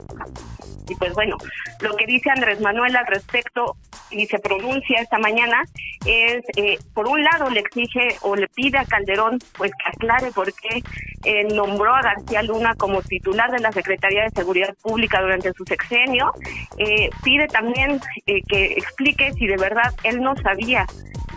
Y 0.89 0.95
pues 0.95 1.13
bueno, 1.13 1.37
lo 1.79 1.95
que 1.95 2.05
dice 2.05 2.29
Andrés 2.29 2.59
Manuel 2.59 2.95
al 2.95 3.07
respecto 3.07 3.77
y 4.11 4.25
se 4.27 4.39
pronuncia 4.39 5.01
esta 5.01 5.17
mañana 5.17 5.63
es, 6.05 6.43
eh, 6.57 6.77
por 6.93 7.07
un 7.07 7.23
lado, 7.23 7.49
le 7.49 7.61
exige 7.61 8.17
o 8.21 8.35
le 8.35 8.47
pide 8.49 8.77
a 8.77 8.85
Calderón 8.85 9.39
pues 9.57 9.71
que 9.71 9.89
aclare 9.89 10.31
por 10.31 10.53
qué 10.53 10.83
eh, 11.23 11.45
nombró 11.53 11.95
a 11.95 12.01
García 12.01 12.43
Luna 12.43 12.75
como 12.75 13.01
titular 13.01 13.49
de 13.51 13.59
la 13.59 13.71
Secretaría 13.71 14.23
de 14.23 14.31
Seguridad 14.31 14.75
Pública 14.81 15.21
durante 15.21 15.53
su 15.53 15.63
sexenio. 15.63 16.33
Eh, 16.77 17.09
pide 17.23 17.47
también 17.47 18.01
que 18.25 18.73
explique 18.73 19.31
si 19.33 19.47
de 19.47 19.57
verdad 19.57 19.93
él 20.03 20.21
no 20.21 20.35
sabía 20.35 20.85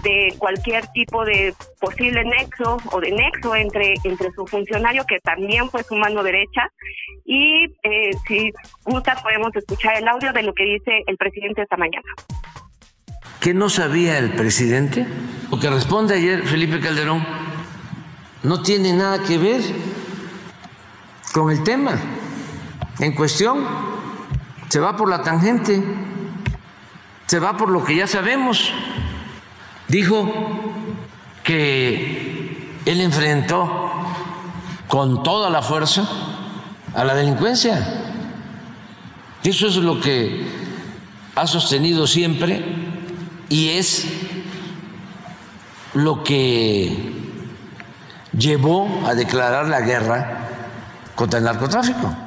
de 0.07 0.35
cualquier 0.39 0.87
tipo 0.89 1.25
de 1.25 1.53
posible 1.81 2.23
nexo 2.25 2.77
o 2.93 3.01
de 3.01 3.11
nexo 3.11 3.57
entre, 3.57 3.95
entre 4.05 4.31
su 4.33 4.47
funcionario, 4.47 5.05
que 5.05 5.19
también 5.19 5.69
fue 5.69 5.83
su 5.83 5.97
mano 5.97 6.23
derecha. 6.23 6.71
Y 7.25 7.65
eh, 7.83 8.11
si 8.29 8.53
gusta, 8.85 9.17
podemos 9.21 9.51
escuchar 9.57 9.97
el 9.97 10.07
audio 10.07 10.33
de 10.33 10.45
lo 10.45 10.55
que 10.55 10.65
dice 10.65 11.03
el 11.09 11.17
presidente 11.17 11.63
esta 11.63 11.77
mañana. 11.77 12.07
¿Qué 13.41 13.53
no 13.53 13.69
sabía 13.69 14.19
el 14.19 14.31
presidente? 14.31 15.07
Lo 15.51 15.59
que 15.59 15.71
responde 15.71 16.15
ayer 16.15 16.43
Felipe 16.47 16.79
Calderón 16.79 17.27
no 18.45 18.63
tiene 18.63 18.93
nada 18.93 19.25
que 19.25 19.39
ver 19.39 19.61
con 21.33 21.51
el 21.51 21.65
tema 21.65 21.99
en 23.01 23.13
cuestión, 23.13 23.67
se 24.69 24.79
va 24.79 24.97
por 24.97 25.09
la 25.09 25.23
tangente, 25.23 25.83
se 27.27 27.41
va 27.41 27.57
por 27.57 27.71
lo 27.71 27.85
que 27.85 27.97
ya 27.97 28.07
sabemos. 28.07 28.73
Dijo 29.89 30.33
que 31.43 32.81
él 32.85 33.01
enfrentó 33.01 33.93
con 34.89 35.23
toda 35.23 35.51
la 35.51 35.63
fuerza 35.63 36.09
a 36.95 37.05
la 37.05 37.15
delincuencia. 37.15 38.03
Eso 39.43 39.69
es 39.69 39.77
lo 39.77 40.01
que 40.01 40.47
ha 41.35 41.47
sostenido 41.47 42.07
siempre 42.07 42.65
y 43.49 43.69
es 43.69 44.07
lo 45.95 46.25
que 46.25 47.13
llevó 48.37 49.03
a 49.07 49.15
declarar 49.15 49.69
la 49.69 49.81
guerra 49.81 50.49
contra 51.15 51.39
el 51.39 51.45
narcotráfico. 51.45 52.26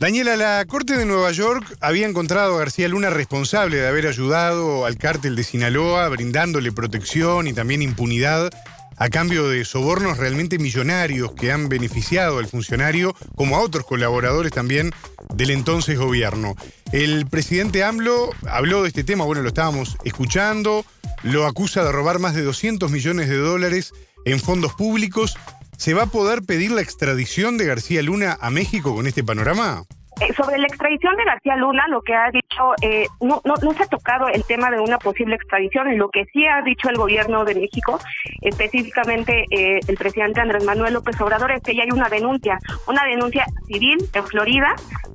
Daniela, 0.00 0.34
la 0.34 0.64
Corte 0.64 0.96
de 0.96 1.04
Nueva 1.04 1.30
York 1.30 1.76
había 1.82 2.06
encontrado 2.08 2.54
a 2.54 2.60
García 2.60 2.88
Luna 2.88 3.10
responsable 3.10 3.76
de 3.76 3.86
haber 3.86 4.06
ayudado 4.06 4.86
al 4.86 4.96
cártel 4.96 5.36
de 5.36 5.44
Sinaloa, 5.44 6.08
brindándole 6.08 6.72
protección 6.72 7.46
y 7.46 7.52
también 7.52 7.82
impunidad 7.82 8.48
a 8.96 9.10
cambio 9.10 9.50
de 9.50 9.62
sobornos 9.66 10.16
realmente 10.16 10.58
millonarios 10.58 11.32
que 11.32 11.52
han 11.52 11.68
beneficiado 11.68 12.38
al 12.38 12.46
funcionario, 12.46 13.14
como 13.36 13.56
a 13.56 13.60
otros 13.60 13.84
colaboradores 13.84 14.52
también 14.52 14.90
del 15.34 15.50
entonces 15.50 15.98
gobierno. 15.98 16.56
El 16.92 17.26
presidente 17.26 17.84
AMLO 17.84 18.30
habló 18.48 18.80
de 18.80 18.88
este 18.88 19.04
tema, 19.04 19.26
bueno, 19.26 19.42
lo 19.42 19.48
estábamos 19.48 19.98
escuchando, 20.04 20.86
lo 21.24 21.46
acusa 21.46 21.84
de 21.84 21.92
robar 21.92 22.20
más 22.20 22.34
de 22.34 22.42
200 22.42 22.90
millones 22.90 23.28
de 23.28 23.36
dólares 23.36 23.92
en 24.24 24.40
fondos 24.40 24.72
públicos. 24.72 25.36
¿Se 25.80 25.94
va 25.94 26.02
a 26.02 26.06
poder 26.10 26.42
pedir 26.42 26.72
la 26.72 26.82
extradición 26.82 27.56
de 27.56 27.64
García 27.64 28.02
Luna 28.02 28.36
a 28.38 28.50
México 28.50 28.94
con 28.94 29.06
este 29.06 29.24
panorama? 29.24 29.86
Eh, 30.20 30.34
sobre 30.34 30.58
la 30.58 30.66
extradición 30.66 31.16
de 31.16 31.24
García 31.24 31.56
Luna, 31.56 31.86
lo 31.88 32.02
que 32.02 32.14
ha 32.14 32.30
dicho, 32.30 32.74
eh, 32.82 33.06
no, 33.20 33.40
no, 33.44 33.54
no 33.62 33.72
se 33.72 33.84
ha 33.84 33.86
tocado 33.86 34.28
el 34.28 34.44
tema 34.44 34.70
de 34.70 34.78
una 34.78 34.98
posible 34.98 35.34
extradición. 35.34 35.96
Lo 35.96 36.10
que 36.10 36.26
sí 36.26 36.46
ha 36.46 36.60
dicho 36.62 36.90
el 36.90 36.96
gobierno 36.96 37.44
de 37.44 37.54
México, 37.54 37.98
específicamente 38.42 39.44
eh, 39.50 39.80
el 39.86 39.96
presidente 39.96 40.40
Andrés 40.40 40.64
Manuel 40.64 40.94
López 40.94 41.18
Obrador, 41.20 41.52
es 41.52 41.62
que 41.62 41.74
ya 41.74 41.84
hay 41.84 41.90
una 41.90 42.08
denuncia, 42.08 42.58
una 42.86 43.04
denuncia 43.04 43.46
civil 43.66 43.96
en 44.12 44.26
Florida 44.26 44.74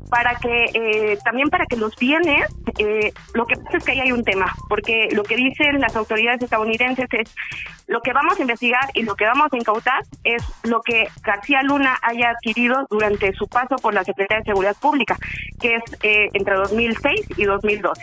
para 0.10 0.36
que 0.36 0.66
eh, 0.74 1.18
también 1.24 1.50
para 1.50 1.66
que 1.66 1.76
los 1.76 1.96
bienes, 1.98 2.46
eh, 2.78 3.12
lo 3.34 3.46
que 3.46 3.56
pasa 3.58 3.78
es 3.78 3.84
que 3.84 3.92
ahí 3.92 4.00
hay 4.00 4.12
un 4.12 4.24
tema, 4.24 4.54
porque 4.70 5.10
lo 5.12 5.24
que 5.24 5.36
dicen 5.36 5.82
las 5.82 5.96
autoridades 5.96 6.42
estadounidenses 6.42 7.08
es 7.12 7.36
lo 7.88 8.02
que 8.02 8.14
vamos 8.14 8.40
a 8.40 8.42
investigar 8.42 8.90
y 8.94 9.04
lo 9.04 9.16
que 9.16 9.26
vamos 9.26 9.52
a 9.52 9.58
incautar 9.58 10.04
es 10.24 10.44
lo 10.64 10.82
que 10.82 11.08
García 11.22 11.62
Luna 11.64 11.98
haya 12.02 12.30
adquirido 12.30 12.88
durante 12.90 13.34
su 13.34 13.48
paso 13.48 13.76
por 13.76 13.94
la 13.94 14.04
Secretaría 14.04 14.40
de 14.40 14.52
Seguridad 14.52 14.76
Pública, 14.80 14.95
que 15.60 15.76
es 15.76 15.84
eh, 16.04 16.30
entre 16.34 16.56
2006 16.56 17.22
y 17.38 17.44
2012 17.46 18.02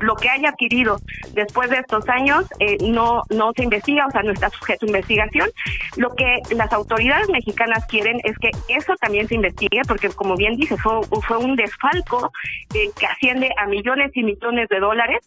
lo 0.00 0.14
que 0.16 0.28
haya 0.28 0.50
adquirido 0.50 0.98
después 1.32 1.70
de 1.70 1.76
estos 1.76 2.08
años 2.08 2.44
eh, 2.58 2.76
no, 2.80 3.22
no 3.30 3.52
se 3.54 3.64
investiga, 3.64 4.06
o 4.06 4.10
sea, 4.10 4.22
no 4.22 4.32
está 4.32 4.48
sujeto 4.50 4.86
a 4.86 4.88
investigación. 4.88 5.48
Lo 5.96 6.14
que 6.14 6.40
las 6.54 6.72
autoridades 6.72 7.28
mexicanas 7.28 7.84
quieren 7.86 8.20
es 8.24 8.36
que 8.38 8.50
eso 8.68 8.94
también 8.96 9.28
se 9.28 9.34
investigue, 9.34 9.82
porque 9.86 10.08
como 10.10 10.36
bien 10.36 10.56
dice, 10.56 10.76
fue, 10.76 11.00
fue 11.26 11.36
un 11.36 11.56
desfalco 11.56 12.32
eh, 12.74 12.90
que 12.98 13.06
asciende 13.06 13.50
a 13.56 13.66
millones 13.66 14.10
y 14.14 14.22
millones 14.22 14.68
de 14.68 14.80
dólares. 14.80 15.20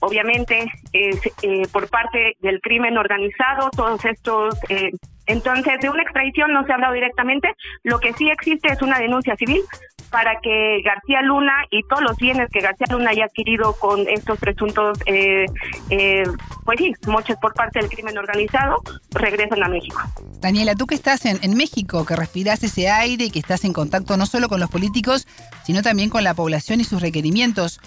Obviamente, 0.00 0.66
eh, 0.92 1.66
por 1.72 1.88
parte 1.88 2.36
del 2.40 2.60
crimen 2.60 2.98
organizado, 2.98 3.70
todos 3.70 4.04
estos 4.04 4.58
entonces, 5.26 5.74
de 5.80 5.90
una 5.90 6.02
extradición 6.02 6.52
no 6.52 6.64
se 6.64 6.72
ha 6.72 6.74
hablado 6.74 6.94
directamente. 6.94 7.48
Lo 7.82 7.98
que 7.98 8.12
sí 8.12 8.28
existe 8.28 8.72
es 8.72 8.82
una 8.82 8.98
denuncia 8.98 9.36
civil 9.36 9.62
para 10.10 10.38
que 10.40 10.80
García 10.84 11.22
Luna 11.22 11.52
y 11.70 11.82
todos 11.88 12.02
los 12.02 12.16
bienes 12.16 12.48
que 12.52 12.60
García 12.60 12.86
Luna 12.90 13.10
haya 13.10 13.24
adquirido 13.24 13.72
con 13.74 14.06
estos 14.08 14.38
presuntos, 14.38 14.98
eh, 15.06 15.46
eh, 15.90 16.22
pues 16.64 16.80
moches 17.06 17.36
por 17.38 17.52
parte 17.54 17.80
del 17.80 17.88
crimen 17.88 18.16
organizado, 18.18 18.76
regresen 19.10 19.62
a 19.62 19.68
México. 19.68 20.00
Daniela, 20.40 20.74
tú 20.74 20.86
que 20.86 20.94
estás 20.94 21.24
en, 21.26 21.38
en 21.42 21.56
México, 21.56 22.04
que 22.04 22.14
respiras 22.14 22.62
ese 22.62 22.88
aire 22.90 23.24
y 23.24 23.30
que 23.30 23.40
estás 23.40 23.64
en 23.64 23.72
contacto 23.72 24.16
no 24.16 24.26
solo 24.26 24.48
con 24.48 24.60
los 24.60 24.70
políticos, 24.70 25.26
sino 25.64 25.82
también 25.82 26.10
con 26.10 26.22
la 26.22 26.34
población 26.34 26.80
y 26.80 26.84
sus 26.84 27.02
requerimientos. 27.02 27.80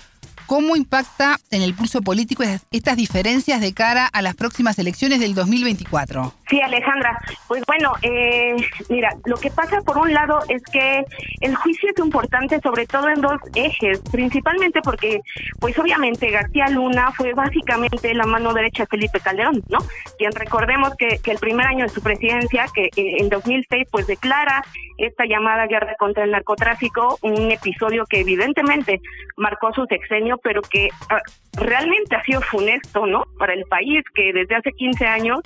¿Cómo 0.47 0.77
impacta 0.77 1.35
en 1.51 1.61
el 1.61 1.73
pulso 1.73 2.01
político 2.01 2.41
estas 2.71 2.95
diferencias 2.95 3.59
de 3.59 3.73
cara 3.73 4.07
a 4.07 4.21
las 4.21 4.33
próximas 4.33 4.79
elecciones 4.79 5.19
del 5.19 5.35
2024? 5.35 6.33
Sí, 6.49 6.61
Alejandra. 6.61 7.19
Pues 7.49 7.63
bueno, 7.67 7.91
eh, 8.01 8.55
mira, 8.89 9.09
lo 9.25 9.35
que 9.35 9.51
pasa 9.51 9.81
por 9.81 9.97
un 9.97 10.13
lado 10.13 10.39
es 10.47 10.63
que 10.71 11.03
el 11.41 11.53
juicio 11.53 11.89
es 11.93 12.01
importante 12.01 12.61
sobre 12.61 12.87
todo 12.87 13.09
en 13.09 13.19
dos 13.19 13.41
ejes, 13.55 13.99
principalmente 14.09 14.79
porque, 14.81 15.19
pues 15.59 15.77
obviamente 15.77 16.31
García 16.31 16.69
Luna 16.69 17.11
fue 17.11 17.33
básicamente 17.33 18.13
la 18.13 18.25
mano 18.25 18.53
derecha 18.53 18.83
de 18.83 18.87
Felipe 18.87 19.19
Calderón, 19.19 19.61
¿no? 19.67 19.79
Quien 20.17 20.31
recordemos 20.31 20.95
que, 20.97 21.19
que 21.21 21.31
el 21.31 21.39
primer 21.39 21.67
año 21.67 21.83
de 21.83 21.89
su 21.89 22.01
presidencia, 22.01 22.67
que 22.73 22.85
eh, 22.85 23.17
en 23.19 23.27
2006, 23.27 23.87
pues 23.91 24.07
declara 24.07 24.63
esta 24.97 25.25
llamada 25.25 25.67
guerra 25.67 25.95
contra 25.99 26.23
el 26.23 26.31
narcotráfico, 26.31 27.19
un 27.21 27.51
episodio 27.51 28.05
que 28.05 28.21
evidentemente 28.21 29.01
marcó 29.35 29.71
su 29.73 29.85
sexenio, 29.85 30.36
pero 30.43 30.61
que 30.61 30.89
ah, 31.09 31.21
realmente 31.57 32.15
ha 32.15 32.23
sido 32.23 32.41
funesto, 32.41 33.05
¿no? 33.05 33.23
Para 33.37 33.53
el 33.53 33.63
país 33.65 34.03
que 34.13 34.31
desde 34.31 34.55
hace 34.55 34.71
15 34.71 35.05
años, 35.05 35.39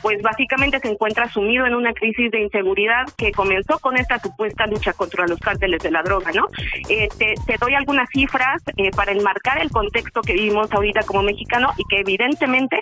pues 0.00 0.22
básicamente 0.22 0.78
se 0.78 0.88
encuentra 0.88 1.28
sumido 1.28 1.66
en 1.66 1.74
una 1.74 1.92
crisis 1.92 2.30
de 2.30 2.40
inseguridad 2.40 3.04
que 3.16 3.32
comenzó 3.32 3.78
con 3.80 3.96
esta 3.96 4.18
supuesta 4.18 4.66
lucha 4.66 4.92
contra 4.92 5.26
los 5.26 5.38
cárteles 5.40 5.82
de 5.82 5.90
la 5.90 6.02
droga, 6.02 6.30
¿no? 6.32 6.46
Eh, 6.88 7.08
te, 7.18 7.56
doy 7.58 7.74
algunas 7.74 8.08
cifras 8.10 8.62
eh, 8.76 8.90
para 8.94 9.12
enmarcar 9.12 9.60
el 9.60 9.70
contexto 9.70 10.20
que 10.20 10.34
vivimos 10.34 10.70
ahorita 10.72 11.02
como 11.02 11.22
mexicano 11.22 11.72
y 11.76 11.84
que 11.84 12.00
evidentemente 12.00 12.78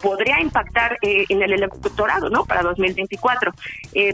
podría 0.00 0.40
impactar 0.40 0.98
eh, 1.02 1.24
en 1.28 1.42
el 1.42 1.52
electorado, 1.52 2.30
¿no? 2.30 2.44
Para 2.44 2.62
2024. 2.62 3.52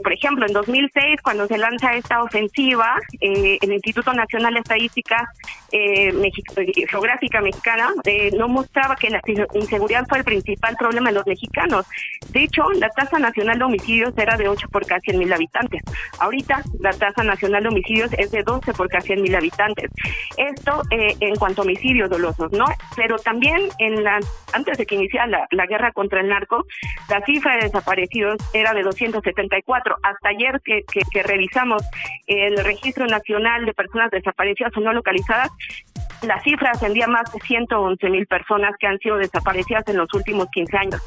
por 0.03 0.13
ejemplo, 0.13 0.47
en 0.47 0.53
2006, 0.53 1.21
cuando 1.23 1.47
se 1.47 1.59
lanza 1.59 1.95
esta 1.95 2.23
ofensiva, 2.23 2.97
el 3.21 3.73
Instituto 3.73 4.13
Nacional 4.13 4.55
de 4.55 4.61
Estadística 4.61 5.29
Geográfica 6.89 7.41
Mexicana 7.41 7.91
no 8.37 8.49
mostraba 8.49 8.97
que 8.97 9.11
la 9.11 9.21
inseguridad 9.55 10.07
fue 10.09 10.19
el 10.19 10.25
principal 10.25 10.77
problema 10.77 11.11
de 11.11 11.17
los 11.17 11.27
mexicanos. 11.27 11.87
De 12.31 12.45
hecho, 12.45 12.71
la 12.73 12.89
tasa 12.91 13.19
nacional 13.19 13.59
de 13.59 13.65
homicidios 13.65 14.17
era 14.17 14.37
de 14.37 14.49
8 14.49 14.69
por 14.69 14.85
100 14.85 15.19
mil 15.19 15.33
habitantes. 15.33 15.83
Ahorita 16.19 16.63
la 16.81 16.93
tasa 16.93 17.23
nacional 17.23 17.63
de 17.63 17.69
homicidios 17.69 18.13
es 18.15 18.31
de 18.31 18.43
12 18.43 18.73
por 18.73 18.89
100 18.89 19.23
mil 19.23 19.35
habitantes. 19.35 19.91
Esto 20.37 20.83
eh, 20.91 21.17
en 21.21 21.37
cuanto 21.37 21.63
a 21.63 21.65
homicidios 21.65 22.11
dolosos, 22.11 22.53
¿no? 22.53 22.65
Pero 22.97 23.17
también 23.19 23.69
en 23.79 24.05
la, 24.05 24.21
antes 24.53 24.79
de 24.79 24.87
que 24.87 24.95
iniciara 24.95 25.47
la, 25.51 25.67
guerra 25.67 25.93
contra 25.93 26.21
el 26.21 26.29
narco, 26.29 26.65
la 27.09 27.21
cifra 27.25 27.57
de 27.57 27.65
desaparecidos 27.65 28.37
era 28.53 28.73
de 28.73 28.83
274. 28.83 29.97
Hasta 30.03 30.29
ayer 30.29 30.61
que, 30.65 30.83
que 31.11 31.23
revisamos 31.23 31.83
el 32.27 32.57
registro 32.65 33.07
nacional 33.07 33.67
de 33.67 33.75
personas 33.75 34.11
desaparecidas 34.11 34.77
o 34.77 34.81
no 34.81 34.93
localizadas, 34.93 35.51
la 36.23 36.43
cifra 36.43 36.73
ascendía 36.73 37.07
más 37.07 37.33
de 37.33 37.41
111 37.41 38.11
mil 38.11 38.27
personas 38.27 38.73
que 38.79 38.87
han 38.87 38.99
sido 38.99 39.17
desaparecidas 39.17 39.85
en 39.89 39.97
los 39.97 40.13
últimos 40.15 40.49
15 40.53 40.77
años. 40.77 41.03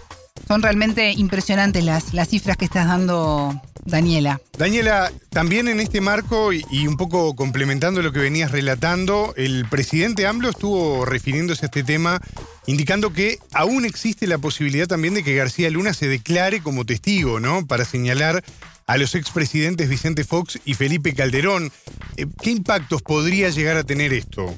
Son 0.48 0.62
realmente 0.62 1.12
impresionantes 1.12 1.84
las, 1.84 2.13
las 2.13 2.30
cifras 2.30 2.58
que 2.58 2.65
estás 2.65 2.88
dando, 2.88 3.54
Daniela. 3.86 4.39
Daniela, 4.58 5.12
también 5.30 5.67
en 5.67 5.80
este 5.80 6.02
marco 6.02 6.54
y, 6.54 6.88
un 6.88 6.98
poco 6.98 7.36
complementando 7.36 8.02
lo 8.02 8.12
que 8.12 8.19
venías 8.19 8.52
relatando, 8.52 9.34
el 9.38 9.65
presidente 9.69 10.26
AMLO 10.26 10.50
estuvo 10.50 11.06
refiriéndose 11.06 11.65
a 11.65 11.67
este 11.67 11.84
tema, 11.84 12.19
indicando 12.65 13.13
que 13.13 13.38
aún 13.54 13.86
existe 13.86 14.28
la 14.28 14.38
posibilidad 14.38 14.88
también 14.88 15.13
de 15.13 15.24
que 15.24 15.36
García 15.36 15.69
Luna 15.69 15.93
se 15.93 16.08
declare 16.08 16.62
como 16.62 16.86
testigo, 16.86 17.39
¿no? 17.39 17.65
Para 17.65 17.86
señalar 17.86 18.43
a 18.88 18.98
los 18.98 19.13
expresidentes 19.13 19.88
Vicente 19.88 20.24
Fox 20.24 20.60
y 20.65 20.74
Felipe 20.74 21.13
Calderón. 21.13 21.72
Eh, 22.17 22.26
¿Qué 22.41 22.50
impactos 22.52 23.04
podría 23.04 23.50
llegar 23.50 23.78
a 23.78 23.84
tener 23.84 24.13
esto? 24.13 24.56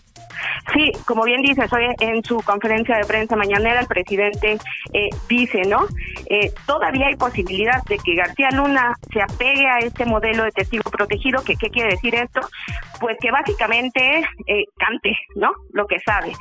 Sí, 0.74 0.92
como 1.06 1.24
bien 1.24 1.42
dice, 1.42 1.64
hoy 1.72 1.88
en 2.00 2.24
su 2.24 2.38
conferencia 2.42 2.98
de 2.98 3.06
prensa 3.06 3.36
mañanera 3.36 3.82
el 3.82 3.88
presidente 3.88 4.58
eh, 4.94 5.10
dice, 5.28 5.64
¿no? 5.68 5.86
Eh, 6.30 6.52
todavía 6.66 7.08
hay 7.08 7.16
posibilidad 7.16 7.84
de 7.90 7.98
que 7.98 8.16
García 8.16 8.50
Luna 8.52 8.96
se 9.12 9.22
apegue 9.22 9.68
a 9.68 9.80
este 9.80 10.06
modelo 10.06 10.44
de 10.44 10.52
testigo 10.52 10.90
protegido, 10.90 11.44
que 11.44 11.56
qué 11.56 11.70
quiere 11.70 11.92
decir 11.92 12.16
esto? 12.16 12.42
Pues 13.00 13.18
que 13.20 13.32
básicamente 13.32 14.24
eh, 14.48 14.66
cante, 14.78 15.18
¿no? 15.36 15.52
Lo 15.74 15.88
que 15.88 16.00
sabe. 16.00 16.32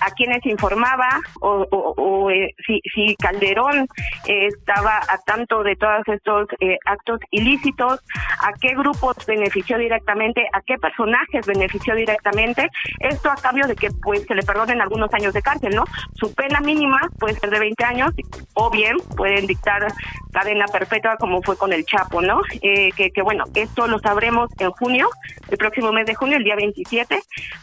a 0.00 0.10
quienes 0.10 0.44
informaba 0.46 1.08
o, 1.40 1.66
o, 1.70 2.30
si, 2.66 2.80
si, 2.94 3.16
Calderón 3.16 3.86
estaba 4.26 4.98
a 4.98 5.18
tanto 5.24 5.62
de 5.62 5.76
todos 5.76 6.06
estos 6.06 6.48
actos 6.84 7.20
ilícitos, 7.30 8.00
a 8.40 8.52
qué 8.60 8.74
grupos 8.74 9.16
benefició 9.26 9.78
directamente, 9.78 10.46
a 10.52 10.60
qué 10.60 10.76
personajes 10.76 11.46
benefició 11.46 11.94
directamente. 11.94 12.68
Esto 13.00 13.25
ha 13.30 13.36
cambio 13.36 13.66
de 13.66 13.76
que 13.76 13.90
pues 14.02 14.24
se 14.26 14.34
le 14.34 14.42
perdonen 14.42 14.80
algunos 14.80 15.12
años 15.14 15.32
de 15.32 15.42
cárcel, 15.42 15.74
¿no? 15.74 15.84
Su 16.14 16.32
pena 16.34 16.60
mínima 16.60 16.98
puede 17.18 17.34
ser 17.38 17.50
de 17.50 17.58
20 17.58 17.84
años 17.84 18.12
o 18.54 18.70
bien 18.70 18.96
pueden 19.16 19.46
dictar 19.46 19.86
cadena 20.32 20.66
perpetua 20.66 21.16
como 21.16 21.42
fue 21.42 21.56
con 21.56 21.72
el 21.72 21.84
Chapo, 21.84 22.20
¿no? 22.20 22.40
Eh, 22.62 22.90
que, 22.96 23.10
que 23.10 23.22
bueno, 23.22 23.44
esto 23.54 23.86
lo 23.86 23.98
sabremos 23.98 24.50
en 24.58 24.70
junio, 24.72 25.08
el 25.48 25.56
próximo 25.56 25.92
mes 25.92 26.06
de 26.06 26.14
junio, 26.14 26.36
el 26.36 26.44
día 26.44 26.56
27, 26.56 27.18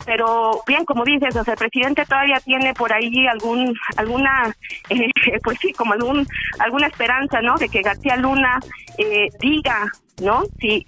pero 0.05 0.61
bien, 0.67 0.85
como 0.85 1.03
dices, 1.03 1.35
o 1.35 1.43
sea, 1.43 1.53
el 1.53 1.59
presidente 1.59 2.05
todavía 2.05 2.39
tiene 2.43 2.73
por 2.73 2.91
ahí 2.91 3.27
algún 3.27 3.75
alguna 3.97 4.55
eh, 4.89 5.39
pues 5.43 5.59
sí, 5.61 5.73
como 5.73 5.93
algún 5.93 6.27
alguna 6.59 6.87
esperanza, 6.87 7.41
¿no? 7.41 7.55
De 7.55 7.69
que 7.69 7.81
García 7.81 8.15
Luna 8.17 8.59
eh, 8.97 9.27
diga 9.39 9.91
¿no? 10.21 10.43
Si, 10.59 10.85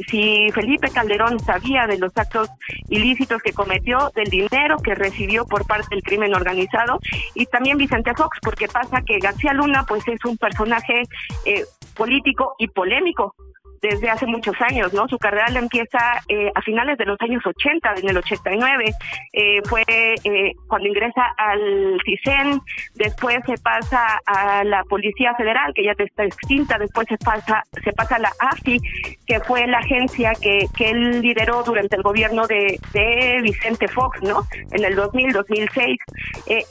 Felipe 0.53 0.89
Calderón 0.89 1.39
sabía 1.39 1.87
de 1.87 1.97
los 1.97 2.11
actos 2.15 2.49
ilícitos 2.89 3.41
que 3.41 3.53
cometió, 3.53 4.11
del 4.15 4.29
dinero 4.29 4.77
que 4.83 4.95
recibió 4.95 5.45
por 5.45 5.65
parte 5.65 5.87
del 5.91 6.03
crimen 6.03 6.33
organizado, 6.35 6.99
y 7.33 7.45
también 7.45 7.77
Vicente 7.77 8.13
Fox, 8.15 8.37
porque 8.41 8.67
pasa 8.67 9.01
que 9.01 9.19
García 9.19 9.53
Luna, 9.53 9.85
pues 9.87 10.07
es 10.07 10.23
un 10.25 10.37
personaje 10.37 11.03
eh, 11.45 11.65
político 11.95 12.55
y 12.59 12.67
polémico, 12.67 13.35
desde 13.81 14.09
hace 14.09 14.25
muchos 14.25 14.55
años, 14.61 14.93
¿no? 14.93 15.07
Su 15.07 15.17
carrera 15.17 15.49
la 15.49 15.59
empieza 15.59 15.99
eh, 16.27 16.51
a 16.53 16.61
finales 16.61 16.97
de 16.97 17.05
los 17.05 17.19
años 17.21 17.43
80, 17.45 17.93
en 18.01 18.09
el 18.09 18.17
89, 18.17 18.85
eh, 19.33 19.61
fue 19.65 19.83
eh, 19.87 20.53
cuando 20.67 20.87
ingresa 20.87 21.33
al 21.37 21.97
CISEN, 22.05 22.59
después 22.95 23.37
se 23.45 23.55
pasa 23.61 24.19
a 24.25 24.63
la 24.63 24.83
Policía 24.83 25.33
Federal, 25.35 25.73
que 25.73 25.83
ya 25.83 25.91
está 25.97 26.23
extinta, 26.23 26.77
después 26.77 27.07
se 27.07 27.17
pasa, 27.17 27.63
se 27.83 27.91
pasa 27.93 28.15
a 28.15 28.19
la 28.19 28.31
AFI, 28.39 28.79
que 29.25 29.39
fue 29.41 29.67
la 29.67 29.79
agencia 29.79 30.33
que, 30.41 30.67
que 30.75 30.89
él 30.89 31.21
lideró 31.21 31.63
durante 31.63 31.95
el 31.95 32.03
gobierno 32.03 32.47
de, 32.47 32.79
de 32.93 33.39
Vicente 33.41 33.87
Fox, 33.87 34.21
¿no? 34.21 34.43
En 34.71 34.83
el 34.83 34.95
2000, 34.95 35.31
2006. 35.31 35.99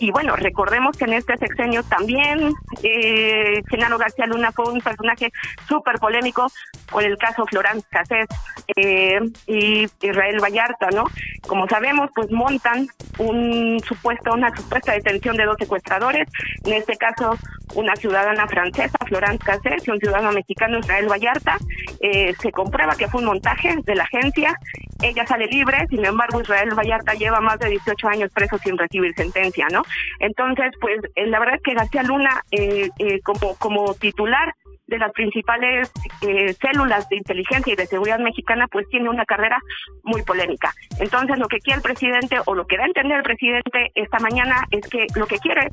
y 0.01 0.11
bueno, 0.11 0.37
recordemos 0.37 0.97
que 0.97 1.05
en 1.05 1.14
este 1.14 1.37
sexenio 1.38 1.83
también 1.85 2.53
eh, 2.83 3.62
Genaro 3.69 3.99
García 3.99 4.27
Luna 4.27 4.53
fue 4.53 4.71
un 4.73 4.81
personaje 4.81 5.31
súper 5.69 5.99
polémico 5.99 6.47
por 6.95 7.03
el 7.03 7.19
caso 7.19 7.45
Florence 7.47 7.85
Cassés 7.91 8.29
eh, 8.77 9.19
y 9.49 9.83
Israel 10.01 10.39
Vallarta, 10.41 10.91
¿no? 10.95 11.05
Como 11.45 11.67
sabemos, 11.67 12.09
pues 12.15 12.31
montan 12.31 12.87
un 13.19 13.81
supuesto, 13.81 14.33
una 14.33 14.55
supuesta 14.55 14.93
detención 14.93 15.37
de 15.37 15.45
dos 15.45 15.57
secuestradores, 15.59 16.29
en 16.65 16.75
este 16.75 16.97
caso 16.97 17.37
una 17.75 17.97
ciudadana 17.97 18.47
francesa, 18.47 18.97
Florence 19.09 19.45
Cassés, 19.45 19.89
y 19.89 19.91
un 19.91 19.99
ciudadano 19.99 20.31
mexicano, 20.31 20.79
Israel 20.79 21.09
Vallarta. 21.11 21.59
Eh, 21.99 22.33
se 22.41 22.53
comprueba 22.53 22.95
que 22.95 23.09
fue 23.09 23.23
un 23.23 23.27
montaje 23.27 23.75
de 23.85 23.95
la 23.97 24.05
agencia, 24.05 24.57
ella 25.03 25.27
sale 25.27 25.47
libre, 25.47 25.87
sin 25.91 26.05
embargo 26.05 26.41
Israel 26.41 26.75
Vallarta 26.75 27.15
lleva 27.15 27.41
más 27.41 27.59
de 27.59 27.71
18 27.71 28.09
años 28.09 28.31
preso 28.33 28.57
sin 28.59 28.79
recibir 28.79 29.13
sentencia, 29.17 29.67
¿no? 29.73 29.83
Entonces, 30.21 30.73
pues 30.81 31.01
eh, 31.17 31.27
la 31.27 31.41
verdad 31.41 31.57
es 31.57 31.63
que 31.63 31.75
García 31.75 32.05
Luna, 32.05 32.41
eh, 32.53 32.89
eh, 32.99 33.21
como, 33.23 33.57
como 33.57 33.95
titular 33.95 34.55
de 34.87 34.99
las 34.99 35.12
principales 35.12 35.90
eh, 36.23 36.55
células 36.61 37.09
de 37.09 37.16
inteligencia 37.16 37.73
y 37.73 37.77
de 37.77 37.87
seguridad 37.87 38.18
mexicana, 38.18 38.66
pues 38.70 38.88
tiene 38.90 39.09
una 39.09 39.25
carrera 39.25 39.59
muy 40.03 40.23
polémica. 40.23 40.73
Entonces, 40.99 41.38
lo 41.38 41.49
que 41.49 41.59
quiere 41.59 41.79
el 41.79 41.83
presidente 41.83 42.37
o 42.44 42.55
lo 42.55 42.66
que 42.66 42.77
da 42.77 42.85
a 42.85 42.87
entender 42.87 43.18
el 43.18 43.23
presidente 43.23 43.90
esta 43.94 44.18
mañana 44.18 44.66
es 44.70 44.87
que 44.88 45.07
lo 45.14 45.27
que 45.27 45.38
quiere 45.38 45.68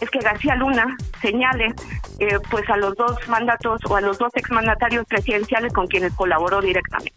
es 0.00 0.10
que 0.10 0.18
García 0.18 0.56
Luna 0.56 0.96
señale 1.20 1.74
eh, 2.18 2.38
pues 2.50 2.68
a 2.68 2.76
los 2.76 2.94
dos 2.96 3.16
mandatos 3.28 3.80
o 3.88 3.96
a 3.96 4.00
los 4.00 4.18
dos 4.18 4.30
exmandatarios 4.34 5.04
presidenciales 5.06 5.72
con 5.72 5.86
quienes 5.86 6.12
colaboró 6.14 6.60
directamente. 6.60 7.12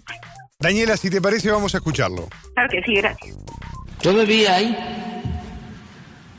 Daniela, 0.59 0.97
si 0.97 1.09
te 1.09 1.21
parece, 1.21 1.49
vamos 1.51 1.73
a 1.73 1.77
escucharlo. 1.77 2.27
Claro 2.53 2.69
que 2.69 2.81
sí, 2.83 2.93
gracias. 2.95 3.37
Todavía 4.01 4.55
hay 4.55 4.77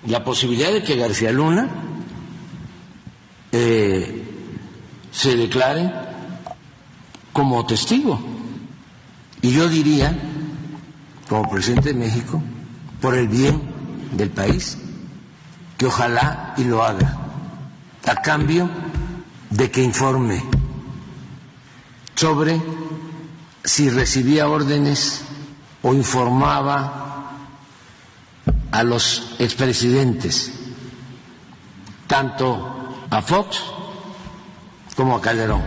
la 0.06 0.22
posibilidad 0.24 0.72
de 0.72 0.82
que 0.82 0.96
García 0.96 1.32
Luna 1.32 1.68
eh, 3.52 4.19
se 5.10 5.36
declare 5.36 5.92
como 7.32 7.64
testigo. 7.66 8.20
Y 9.42 9.50
yo 9.52 9.68
diría, 9.68 10.16
como 11.28 11.48
presidente 11.48 11.92
de 11.92 11.98
México, 11.98 12.42
por 13.00 13.14
el 13.14 13.28
bien 13.28 13.60
del 14.12 14.30
país, 14.30 14.76
que 15.78 15.86
ojalá 15.86 16.54
y 16.56 16.64
lo 16.64 16.84
haga, 16.84 17.16
a 18.06 18.14
cambio 18.16 18.68
de 19.50 19.70
que 19.70 19.82
informe 19.82 20.42
sobre 22.14 22.60
si 23.64 23.88
recibía 23.88 24.48
órdenes 24.48 25.22
o 25.82 25.94
informaba 25.94 27.30
a 28.70 28.82
los 28.82 29.34
expresidentes, 29.38 30.52
tanto 32.06 33.06
a 33.10 33.22
Fox 33.22 33.62
como 35.00 35.16
a 35.16 35.22
Calderón. 35.22 35.62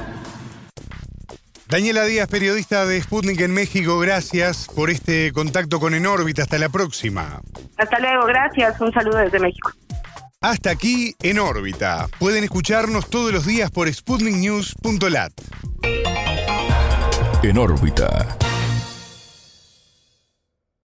Daniela 1.67 2.05
Díaz, 2.05 2.27
periodista 2.27 2.85
de 2.85 3.01
Sputnik 3.01 3.41
en 3.41 3.51
México, 3.51 3.97
gracias 3.97 4.67
por 4.75 4.91
este 4.91 5.31
contacto 5.31 5.79
con 5.79 5.95
En 5.95 6.05
órbita. 6.05 6.43
Hasta 6.43 6.59
la 6.59 6.69
próxima. 6.69 7.41
Hasta 7.77 7.97
luego, 7.97 8.27
gracias. 8.27 8.79
Un 8.79 8.93
saludo 8.93 9.17
desde 9.17 9.39
México. 9.39 9.71
Hasta 10.39 10.69
aquí 10.69 11.15
En 11.23 11.39
órbita. 11.39 12.05
Pueden 12.19 12.43
escucharnos 12.43 13.09
todos 13.09 13.33
los 13.33 13.47
días 13.47 13.71
por 13.71 13.91
sputniknews.lat. 13.91 15.33
En 17.41 17.57
órbita. 17.57 18.37